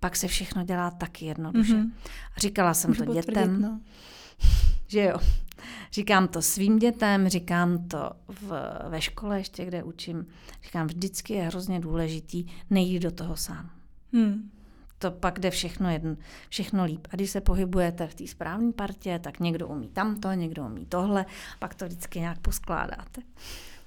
[0.00, 1.74] Pak se všechno dělá taky jednoduše.
[1.74, 1.90] Mm-hmm.
[2.36, 3.80] Říkala jsem Můžu to dětem, no.
[4.86, 5.18] že jo.
[5.92, 8.52] Říkám to svým dětem, říkám to v,
[8.88, 10.26] ve škole ještě, kde učím.
[10.64, 13.70] Říkám, vždycky je hrozně důležitý nejít do toho sám.
[14.12, 14.50] Hmm
[14.98, 16.16] to pak jde všechno, jedno,
[16.48, 17.06] všechno líp.
[17.10, 21.26] A když se pohybujete v té správné partě, tak někdo umí tamto, někdo umí tohle,
[21.58, 23.22] pak to vždycky nějak poskládáte.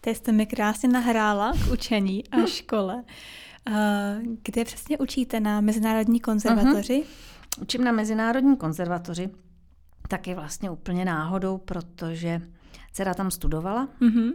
[0.01, 3.03] Teď jste mi krásně nahrála k učení a škole.
[4.43, 5.39] Kde přesně učíte?
[5.39, 6.93] Na Mezinárodní konzervatoři?
[6.93, 7.61] Uh-huh.
[7.61, 9.29] Učím na Mezinárodní konzervatoři
[10.07, 12.41] taky vlastně úplně náhodou, protože
[12.91, 14.33] dcera tam studovala uh-huh.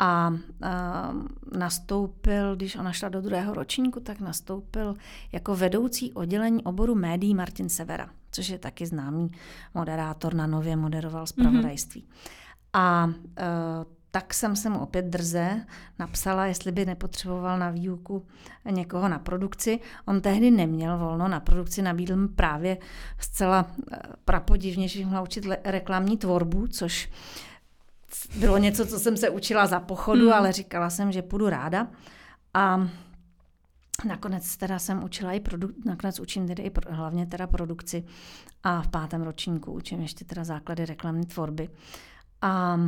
[0.00, 0.06] A,
[0.62, 1.12] a
[1.56, 4.94] nastoupil, když ona šla do druhého ročníku, tak nastoupil
[5.32, 9.30] jako vedoucí oddělení oboru médií Martin Severa, což je taky známý
[9.74, 12.02] moderátor, na nově moderoval zpravodajství.
[12.02, 12.40] Mm-hmm.
[12.72, 13.44] A e,
[14.10, 15.66] tak jsem se mu opět drze
[15.98, 18.26] napsala, jestli by nepotřeboval na výuku
[18.70, 19.80] někoho na produkci.
[20.04, 22.78] On tehdy neměl volno na produkci, nabídl mi právě
[23.18, 27.10] zcela e, prapodivně, že měl učit reklamní tvorbu, což
[28.36, 30.32] bylo něco, co jsem se učila za pochodu, hmm.
[30.32, 31.88] ale říkala jsem, že půjdu ráda.
[32.54, 32.88] A
[34.06, 38.04] nakonec teda jsem učila i produk- nakonec učím tedy i pro, hlavně teda produkci
[38.62, 41.68] a v pátém ročníku učím ještě teda základy reklamní tvorby.
[42.42, 42.80] A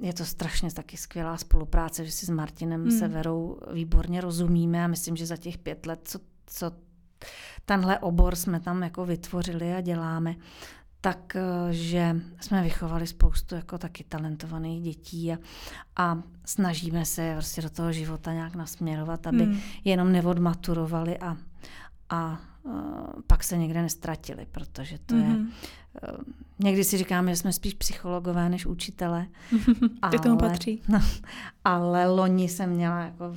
[0.00, 2.98] je to strašně taky skvělá spolupráce, že si s Martinem hmm.
[2.98, 6.72] Severou výborně rozumíme a myslím, že za těch pět let, co, co
[7.64, 10.34] tenhle obor jsme tam jako vytvořili a děláme,
[11.00, 15.38] takže eh, jsme vychovali spoustu jako taky talentovaných dětí a,
[15.96, 19.60] a snažíme se prostě do toho života nějak nasměrovat, aby hmm.
[19.84, 21.36] jenom neodmaturovali a,
[22.10, 22.40] a
[23.26, 25.22] pak se někde nestratili, protože to mm-hmm.
[25.22, 25.28] je...
[25.28, 25.50] Mhm.
[26.58, 29.26] Někdy si říkáme, že jsme spíš psychologové než učitele.
[30.02, 30.82] ale, tomu patří.
[30.88, 31.00] No,
[31.64, 33.34] ale loni jsem měla jako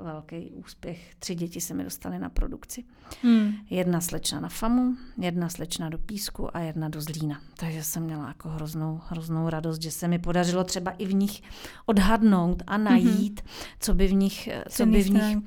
[0.00, 1.14] velký úspěch.
[1.18, 2.84] Tři děti se mi dostaly na produkci.
[3.22, 3.52] Mm.
[3.70, 7.40] Jedna slečna na FAMu, jedna slečna do Písku a jedna do Zlína.
[7.56, 11.42] Takže jsem měla jako hroznou, hroznou radost, že se mi podařilo třeba i v nich
[11.86, 13.76] odhadnout a najít, mm-hmm.
[13.80, 14.48] co by v nich...
[14.68, 15.38] Co by v nich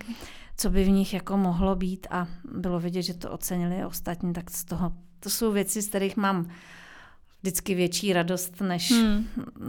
[0.57, 4.51] co by v nich jako mohlo být a bylo vidět, že to ocenili ostatní, tak
[4.51, 6.49] z toho, to jsou věci, z kterých mám
[7.41, 9.27] vždycky větší radost, než, hmm.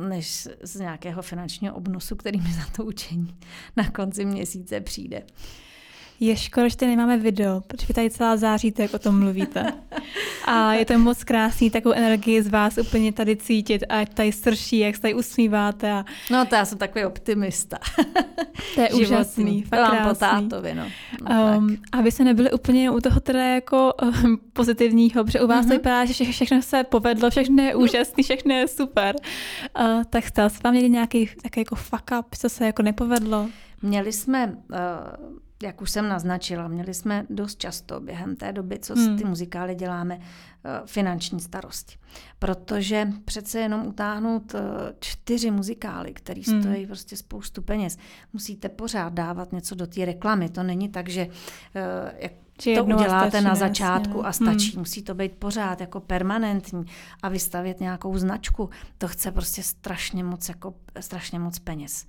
[0.08, 3.36] než z nějakého finančního obnosu, který mi za to učení
[3.76, 5.22] na konci měsíce přijde.
[6.20, 9.72] Je škoda, že tady nemáme video, protože tady celá září, jak o tom mluvíte.
[10.44, 14.78] A je to moc krásný, takovou energii z vás úplně tady cítit a tady srší,
[14.78, 15.92] jak se tady usmíváte.
[15.92, 16.04] A...
[16.30, 17.78] No to já jsem takový optimista.
[18.74, 20.08] To je úžasný, fakt krásný.
[20.08, 20.84] po tátovi, no.
[21.28, 23.92] no um, aby se nebyli úplně u toho teda jako
[24.24, 25.68] um, pozitivního, protože u vás mm-hmm.
[25.68, 29.16] to vypadá, že vše, všechno se povedlo, všechno je úžasný, všechno je super.
[29.80, 33.48] Uh, tak stál se vám někdy nějaký takový jako fuck up, co se jako nepovedlo?
[33.82, 38.94] Měli jsme uh, jak už jsem naznačila, měli jsme dost často během té doby, co
[38.94, 39.18] hmm.
[39.18, 41.96] ty muzikály děláme, eh, finanční starosti.
[42.38, 44.60] Protože přece jenom utáhnout eh,
[45.00, 46.62] čtyři muzikály, které hmm.
[46.62, 47.98] stojí prostě spoustu peněz,
[48.32, 50.48] musíte pořád dávat něco do té reklamy.
[50.48, 51.28] To není tak, že
[51.74, 52.30] eh,
[52.66, 54.28] jak to uděláte stačí, na začátku jasně.
[54.28, 54.70] a stačí.
[54.72, 54.80] Hmm.
[54.80, 56.84] Musí to být pořád jako permanentní
[57.22, 58.70] a vystavět nějakou značku.
[58.98, 62.06] To chce prostě strašně moc, jako, strašně moc peněz.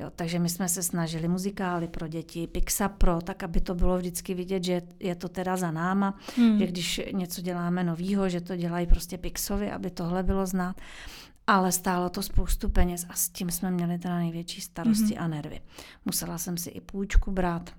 [0.00, 3.98] Jo, takže my jsme se snažili muzikály pro děti, Pixa Pro, tak aby to bylo
[3.98, 6.58] vždycky vidět, že je to teda za náma, hmm.
[6.58, 10.76] že když něco děláme novýho, že to dělají prostě Pixovi, aby tohle bylo znát.
[11.46, 15.24] Ale stálo to spoustu peněz a s tím jsme měli teda největší starosti hmm.
[15.24, 15.60] a nervy.
[16.04, 17.70] Musela jsem si i půjčku brát,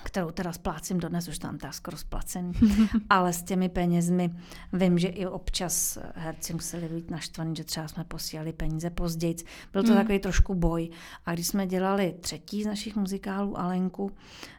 [0.00, 2.52] kterou teda splácím dodnes, už tam tak skoro splacený,
[3.10, 4.34] ale s těmi penězmi
[4.72, 9.36] vím, že i občas herci museli být naštvaní, že třeba jsme posílali peníze později.
[9.72, 9.96] Byl to hmm.
[9.96, 10.90] takový trošku boj.
[11.26, 14.10] A když jsme dělali třetí z našich muzikálů Alenku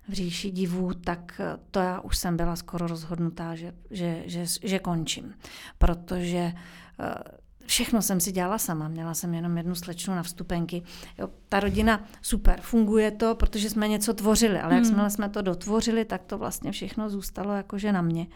[0.09, 1.41] v říši divů, tak
[1.71, 5.33] to já už jsem byla skoro rozhodnutá, že, že, že, že končím.
[5.77, 6.53] Protože
[6.99, 10.83] eh, Všechno jsem si dělala sama, měla jsem jenom jednu slečnu na vstupenky.
[11.17, 14.83] Jo, ta rodina, super, funguje to, protože jsme něco tvořili, ale hmm.
[14.83, 18.27] jakmile jsme to dotvořili, tak to vlastně všechno zůstalo jakože na mě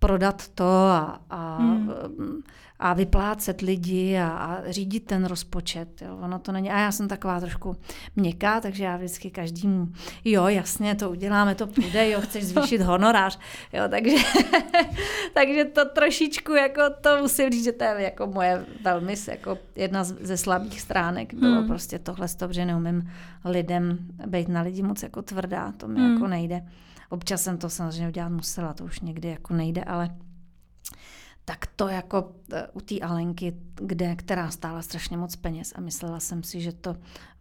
[0.00, 2.42] prodat to a, a, hmm.
[2.78, 6.02] a vyplácet lidi a, a řídit ten rozpočet.
[6.02, 6.18] Jo.
[6.20, 6.70] Ono to není.
[6.70, 7.76] A já jsem taková trošku
[8.16, 9.88] měkká, takže já vždycky každému,
[10.24, 13.38] jo, jasně, to uděláme, to půjde, jo, chceš zvýšit honorář.
[13.72, 14.16] Jo, takže,
[15.34, 20.04] takže to trošičku, jako to musím říct, že to je jako moje velmi jako jedna
[20.04, 21.34] ze slabých stránek.
[21.34, 21.68] Bylo hmm.
[21.68, 23.10] prostě tohle, že neumím
[23.44, 26.14] lidem být na lidi moc jako tvrdá, to mi hmm.
[26.14, 26.62] jako nejde.
[27.10, 30.16] Občas jsem to samozřejmě udělat musela, to už někdy jako nejde, ale
[31.44, 36.20] tak to jako e, u té Alenky, kde, která stála strašně moc peněz a myslela
[36.20, 36.96] jsem si, že to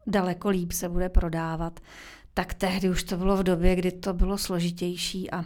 [0.07, 1.79] daleko líp se bude prodávat,
[2.33, 5.45] tak tehdy už to bylo v době, kdy to bylo složitější a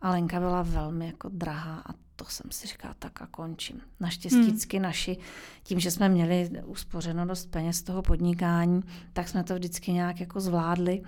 [0.00, 3.80] Alenka byla velmi jako drahá a to jsem si říkala, tak a končím.
[4.00, 4.82] Naštěstí hmm.
[4.82, 5.18] naši,
[5.62, 10.20] tím, že jsme měli uspořeno dost peněz z toho podnikání, tak jsme to vždycky nějak
[10.20, 11.02] jako zvládli,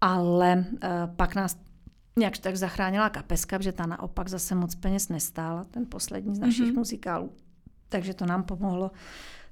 [0.00, 0.80] ale uh,
[1.16, 1.56] pak nás
[2.20, 6.72] nějak tak zachránila kapeska, protože ta naopak zase moc peněz nestála, ten poslední z našich
[6.72, 6.76] mm-hmm.
[6.76, 7.32] muzikálů.
[7.88, 8.90] Takže to nám pomohlo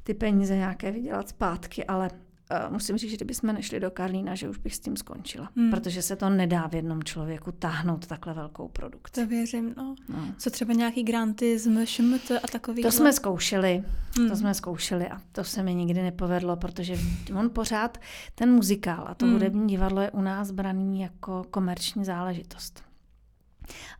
[0.02, 2.10] ty peníze nějaké vydělat zpátky, ale
[2.50, 5.50] uh, musím říct, že kdybychom nešli do Karlína, že už bych s tím skončila.
[5.56, 5.70] Hmm.
[5.70, 9.20] Protože se to nedá v jednom člověku táhnout takhle velkou produkci.
[9.20, 9.94] To věřím, no.
[10.08, 10.34] no.
[10.38, 12.82] Co třeba nějaký granty z MŠMT a takový?
[12.82, 13.84] To jsme zkoušeli,
[14.18, 14.28] hmm.
[14.28, 16.96] to jsme zkoušeli a to se mi nikdy nepovedlo, protože
[17.38, 17.98] on pořád,
[18.34, 19.34] ten muzikál a to hmm.
[19.34, 22.82] hudební divadlo je u nás braný jako komerční záležitost.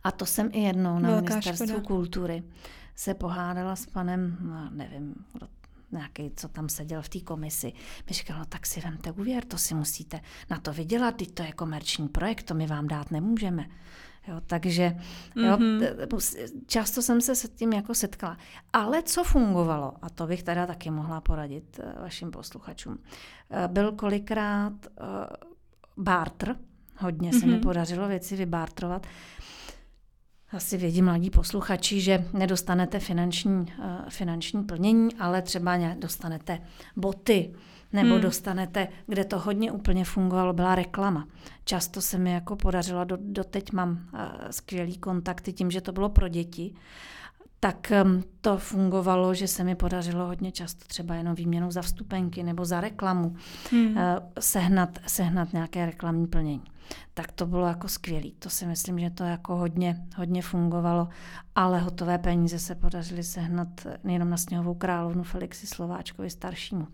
[0.03, 1.87] A to jsem i jednou na Velká ministerstvu škoda.
[1.87, 2.43] kultury
[2.95, 5.15] se pohádala s panem, no, nevím,
[5.91, 7.73] nějaký, co tam seděl v té komisi,
[8.09, 11.43] mi říkal, no tak si vemte úvěr, to si musíte na to vydělat, teď to
[11.43, 13.65] je komerční projekt, to my vám dát nemůžeme.
[14.27, 14.97] Jo, takže
[15.35, 16.63] jo, mm-hmm.
[16.67, 18.37] často jsem se s tím jako setkala.
[18.73, 22.97] Ale co fungovalo, a to bych teda taky mohla poradit eh, vašim posluchačům,
[23.49, 26.55] eh, byl kolikrát uh, barter,
[26.97, 27.45] hodně se mm-hmm.
[27.45, 27.61] mi mhm.
[27.61, 29.07] podařilo věci vybártrovat,
[30.51, 33.65] asi vědí mladí posluchači, že nedostanete finanční, uh,
[34.09, 36.59] finanční plnění, ale třeba dostanete
[36.95, 37.53] boty,
[37.93, 38.21] nebo hmm.
[38.21, 41.27] dostanete, kde to hodně úplně fungovalo, byla reklama.
[41.65, 44.19] Často se mi jako podařilo, do, doteď mám uh,
[44.51, 46.73] skvělý kontakty tím, že to bylo pro děti,
[47.59, 47.91] tak
[48.41, 52.81] to fungovalo, že se mi podařilo hodně často třeba jenom výměnou za vstupenky nebo za
[52.81, 53.35] reklamu
[53.71, 53.87] hmm.
[53.87, 53.95] uh,
[54.39, 56.63] sehnat, sehnat nějaké reklamní plnění.
[57.13, 58.29] Tak to bylo jako skvělé.
[58.39, 61.07] To si myslím, že to jako hodně, hodně fungovalo,
[61.55, 63.67] ale hotové peníze se podařily sehnat
[64.03, 66.87] nejenom na sněhovou královnu Felixi Slováčkovi staršímu.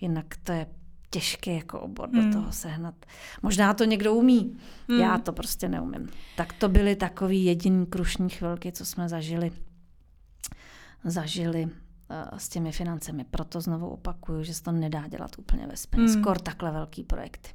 [0.00, 0.66] Jinak to je
[1.10, 2.30] těžký jako obor hmm.
[2.30, 2.94] do toho sehnat.
[3.42, 4.58] Možná to někdo umí,
[4.88, 5.00] hmm.
[5.00, 6.08] já to prostě neumím.
[6.36, 9.52] Tak to byly takový jediný krušní chvilky, co jsme zažili
[11.04, 13.24] zažili uh, s těmi financemi.
[13.30, 16.16] Proto znovu opakuju, že se to nedá dělat úplně ve peněz.
[16.16, 16.22] Mm.
[16.22, 17.48] Skor takhle velký projekty.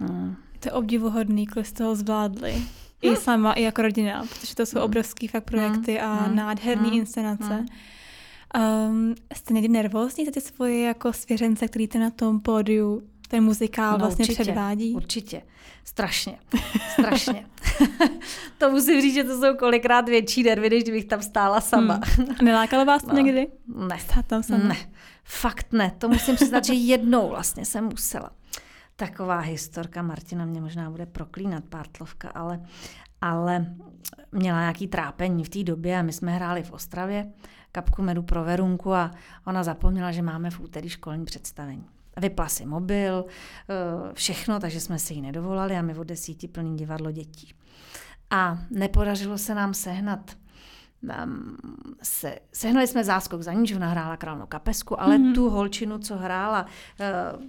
[0.00, 0.36] Mm.
[0.60, 2.62] To je obdivuhodný, kolik jste toho zvládli.
[3.02, 4.84] I sama, i jako rodina, protože to jsou hmm.
[4.84, 6.36] obrovský fakt projekty a hmm.
[6.36, 6.98] nádherný hmm.
[6.98, 7.64] inscenace.
[8.88, 13.02] Um, jste někdy nervózní za ty svoje jako svěřence, který jste na tom pódiu
[13.34, 14.92] ten muzikál no, vlastně určitě, předvádí?
[14.92, 15.42] Určitě.
[15.84, 16.38] Strašně.
[16.92, 17.46] Strašně.
[18.58, 22.00] to musím říct, že to jsou kolikrát větší nervy, než kdybych tam stála sama.
[22.02, 22.26] Hmm.
[22.42, 23.20] Nelákalo vás to no.
[23.20, 23.46] někdy?
[23.88, 23.98] Ne.
[23.98, 24.64] Stát tam sama?
[24.64, 24.76] Ne.
[25.24, 25.92] Fakt ne.
[25.98, 28.30] To musím přiznat, že jednou vlastně jsem musela.
[28.96, 32.60] Taková historka, Martina mě možná bude proklínat, pártlovka, ale,
[33.20, 33.66] ale
[34.32, 37.32] měla nějaký trápení v té době a my jsme hráli v Ostravě
[37.72, 39.10] kapku medu pro Verunku a
[39.46, 41.84] ona zapomněla, že máme v úterý školní představení.
[42.16, 46.76] Vypla si mobil, eh, všechno, takže jsme si ji nedovolali a my od desíti plný
[46.76, 47.54] divadlo dětí.
[48.30, 50.36] A nepodařilo se nám sehnat
[52.02, 55.34] se, sehnali jsme záskok za ní, že ona hrála královnu kapesku, ale mm-hmm.
[55.34, 56.66] tu holčinu, co hrála,
[57.36, 57.44] uh,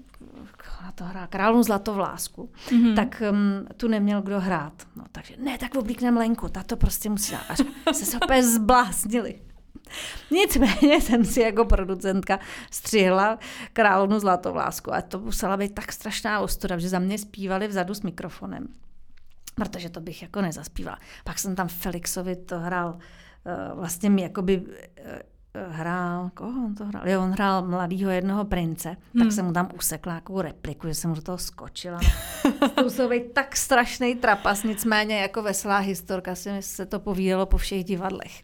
[0.95, 2.95] to hrála královnu zlatovlásku, mm-hmm.
[2.95, 4.73] tak um, tu neměl kdo hrát.
[4.95, 7.59] No, takže ne, tak oblíkneme Lenku, ta to prostě musí dát.
[7.85, 9.39] A se se opět zbláznili.
[10.31, 12.39] Nicméně jsem si jako producentka
[12.71, 13.39] střihla
[13.73, 18.01] královnu zlatovlásku a to musela být tak strašná ostuda, že za mě zpívali vzadu s
[18.01, 18.67] mikrofonem.
[19.55, 20.99] Protože to bych jako nezaspívala.
[21.23, 22.97] Pak jsem tam Felixovi to hrál
[23.45, 24.63] eh, vlastně mi jakoby
[24.97, 25.21] eh,
[25.69, 27.09] hrál, koho on to hrál?
[27.09, 29.23] Jo, on hrál mladýho jednoho prince, hmm.
[29.23, 31.99] tak jsem mu tam usekla nějakou repliku, že jsem mu do toho skočila.
[32.75, 38.41] to tak strašný trapas, nicméně jako veselá historka si se to povídalo po všech divadlech.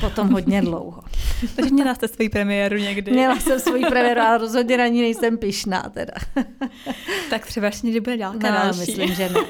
[0.00, 1.02] Potom hodně dlouho.
[1.56, 3.12] Takže měla jste svoji premiéru někdy.
[3.12, 6.12] Měla jsem svoji premiéru, ale rozhodně na ní nejsem pišná teda.
[7.30, 8.80] tak třeba ještě někdy bude dálka no, další.
[8.80, 9.40] myslím, že ne.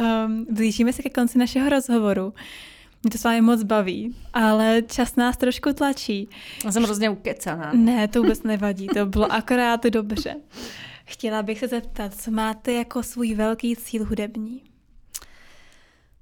[0.00, 2.34] um, blížíme se ke konci našeho rozhovoru.
[3.02, 6.28] Mě to s vámi moc baví, ale čas nás trošku tlačí.
[6.64, 7.72] Já jsem hrozně ukecaná.
[7.72, 10.36] Ne, to vůbec nevadí, to bylo akorát dobře.
[11.04, 14.62] Chtěla bych se zeptat, co máte jako svůj velký cíl hudební?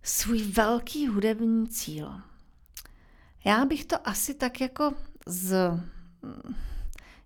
[0.02, 2.20] Svůj velký hudební cíl.
[3.44, 4.92] Já bych to asi tak jako
[5.26, 5.56] z...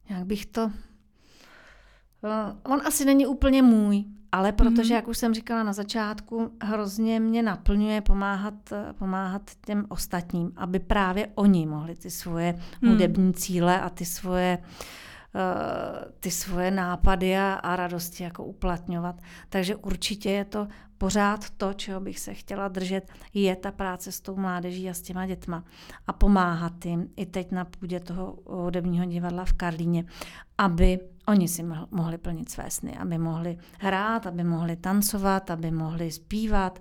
[0.09, 0.71] Jak bych to...
[2.25, 4.97] Eh, on asi není úplně můj, ale protože, mm.
[4.97, 8.55] jak už jsem říkala na začátku, hrozně mě naplňuje pomáhat,
[8.99, 12.91] pomáhat těm ostatním, aby právě oni mohli ty svoje mm.
[12.91, 14.59] hudební cíle a ty svoje
[15.35, 19.23] eh, ty svoje nápady a, a radosti jako uplatňovat.
[19.49, 20.69] Takže určitě je to
[20.99, 25.03] pořád to, čeho bych se chtěla držet, je ta práce s tou mládeží a s
[25.03, 25.65] těma dětma
[26.07, 30.05] a pomáhat jim i teď na půdě toho hudebního divadla v Karlíně,
[30.59, 36.11] aby oni si mohli plnit své sny, aby mohli hrát, aby mohli tancovat, aby mohli
[36.11, 36.79] zpívat,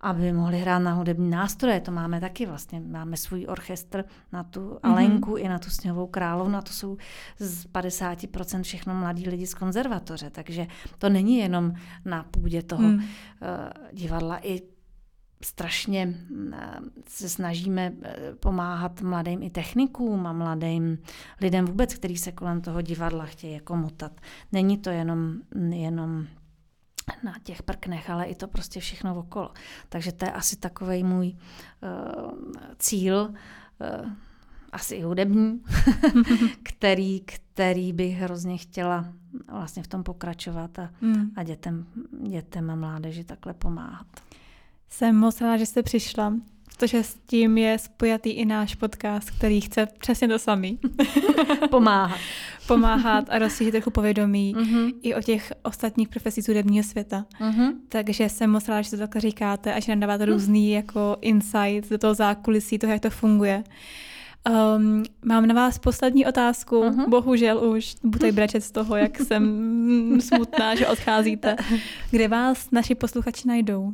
[0.00, 1.80] aby mohli hrát na hudební nástroje.
[1.80, 2.80] To máme taky vlastně.
[2.80, 4.78] Máme svůj orchestr na tu mhm.
[4.82, 5.44] Alenku mm-hmm.
[5.44, 6.96] i na tu Sněhovou královnu a to jsou
[7.38, 10.30] z 50% všechno mladí lidi z konzervatoře.
[10.30, 10.66] Takže
[10.98, 11.72] to není jenom
[12.04, 12.94] na půdě toho mm.
[12.94, 13.02] uh,
[13.92, 14.38] divadla.
[14.42, 14.62] I
[15.42, 16.14] strašně
[16.52, 20.98] eh, se snažíme eh, pomáhat mladým i technikům a mladým
[21.40, 24.12] lidem vůbec, kteří se kolem toho divadla chtějí jako mutat.
[24.52, 25.34] Není to jenom,
[25.70, 26.26] jenom
[27.24, 29.52] na těch prknech, ale i to prostě všechno okolo.
[29.88, 32.32] Takže to je asi takový můj uh,
[32.78, 33.34] cíl,
[34.04, 34.10] uh,
[34.72, 35.62] asi i hudební,
[36.62, 39.12] který, který bych hrozně chtěla
[39.52, 41.30] vlastně v tom pokračovat a, mm.
[41.36, 41.86] a dětem,
[42.28, 44.06] dětem a mládeži takhle pomáhat.
[44.90, 46.34] Jsem moc ráda, že jste přišla,
[46.78, 50.78] protože s tím je spojatý i náš podcast, který chce přesně to samý.
[51.70, 52.20] Pomáhat.
[52.66, 54.94] Pomáhat a rozšířit trochu povědomí uh-huh.
[55.02, 57.24] i o těch ostatních profesí hudebního světa.
[57.40, 57.74] Uh-huh.
[57.88, 61.90] Takže jsem moc ráda, že to takhle říkáte a že nám dáváte různý jako insight
[61.90, 63.64] do toho zákulisí, toho, jak to funguje.
[64.76, 67.08] Um, mám na vás poslední otázku, uh-huh.
[67.08, 71.56] bohužel už budu brečet z toho, jak jsem smutná, že odcházíte.
[72.10, 73.92] Kde vás naši posluchači najdou?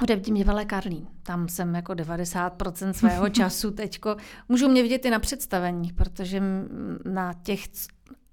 [0.00, 1.06] Hudebním divadle Karlín.
[1.22, 4.16] Tam jsem jako 90% svého času teďko.
[4.48, 6.42] Můžu mě vidět i na představeních, protože
[7.04, 7.60] na těch,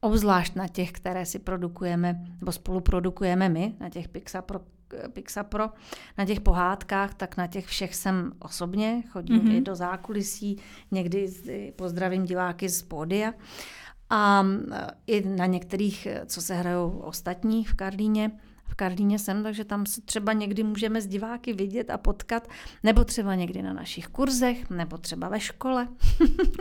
[0.02, 4.60] obzvlášť na těch, které si produkujeme, nebo spoluprodukujeme my, na těch Pixar pro,
[5.14, 5.70] Pixapro,
[6.18, 9.56] na těch pohádkách, tak na těch všech jsem osobně, chodím mm-hmm.
[9.56, 10.58] i do zákulisí,
[10.92, 11.30] někdy
[11.76, 13.34] pozdravím diváky z pódia.
[14.10, 14.46] A
[15.08, 18.32] i na některých, co se hrajou ostatní v Karlíně,
[18.66, 22.48] v Karlíně jsem, takže tam se třeba někdy můžeme s diváky vidět a potkat,
[22.84, 25.88] nebo třeba někdy na našich kurzech, nebo třeba ve škole.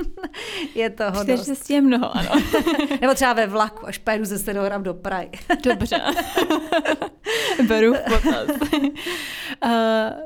[0.74, 1.70] je toho Čtyř dost.
[1.70, 2.30] je mnoho, ano.
[3.00, 5.30] nebo třeba ve vlaku, až pojedu ze Starohrab do Prahy.
[5.64, 6.00] Dobře.
[7.68, 8.48] Beru v potaz.
[9.64, 9.70] uh,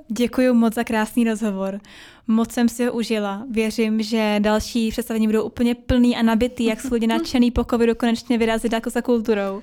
[0.08, 1.80] děkuji moc za krásný rozhovor.
[2.26, 3.44] Moc jsem si ho užila.
[3.50, 7.94] Věřím, že další představení budou úplně plný a nabitý, jak jsou lidi nadšený po covidu
[7.94, 9.62] konečně vyrazit jako za kulturou.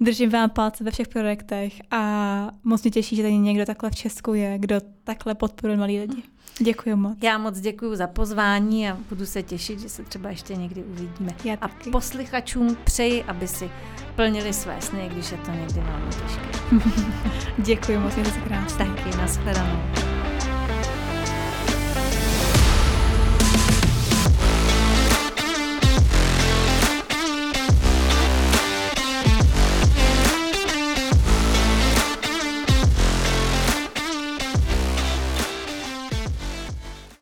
[0.00, 3.94] Držím vám palce ve všech projektech a moc mě těší, že tady někdo takhle v
[3.94, 6.22] Česku je, kdo takhle podporuje malí lidi.
[6.58, 7.18] Děkuji moc.
[7.22, 11.32] Já moc děkuji za pozvání a budu se těšit, že se třeba ještě někdy uvidíme.
[11.44, 13.70] Já a poslychačům přeji, aby si
[14.16, 16.82] plnili své sny, když je to někdy velmi těžké.
[17.58, 18.84] děkuji moc, mějte se krásně.
[18.84, 20.17] Taky, nashledanou.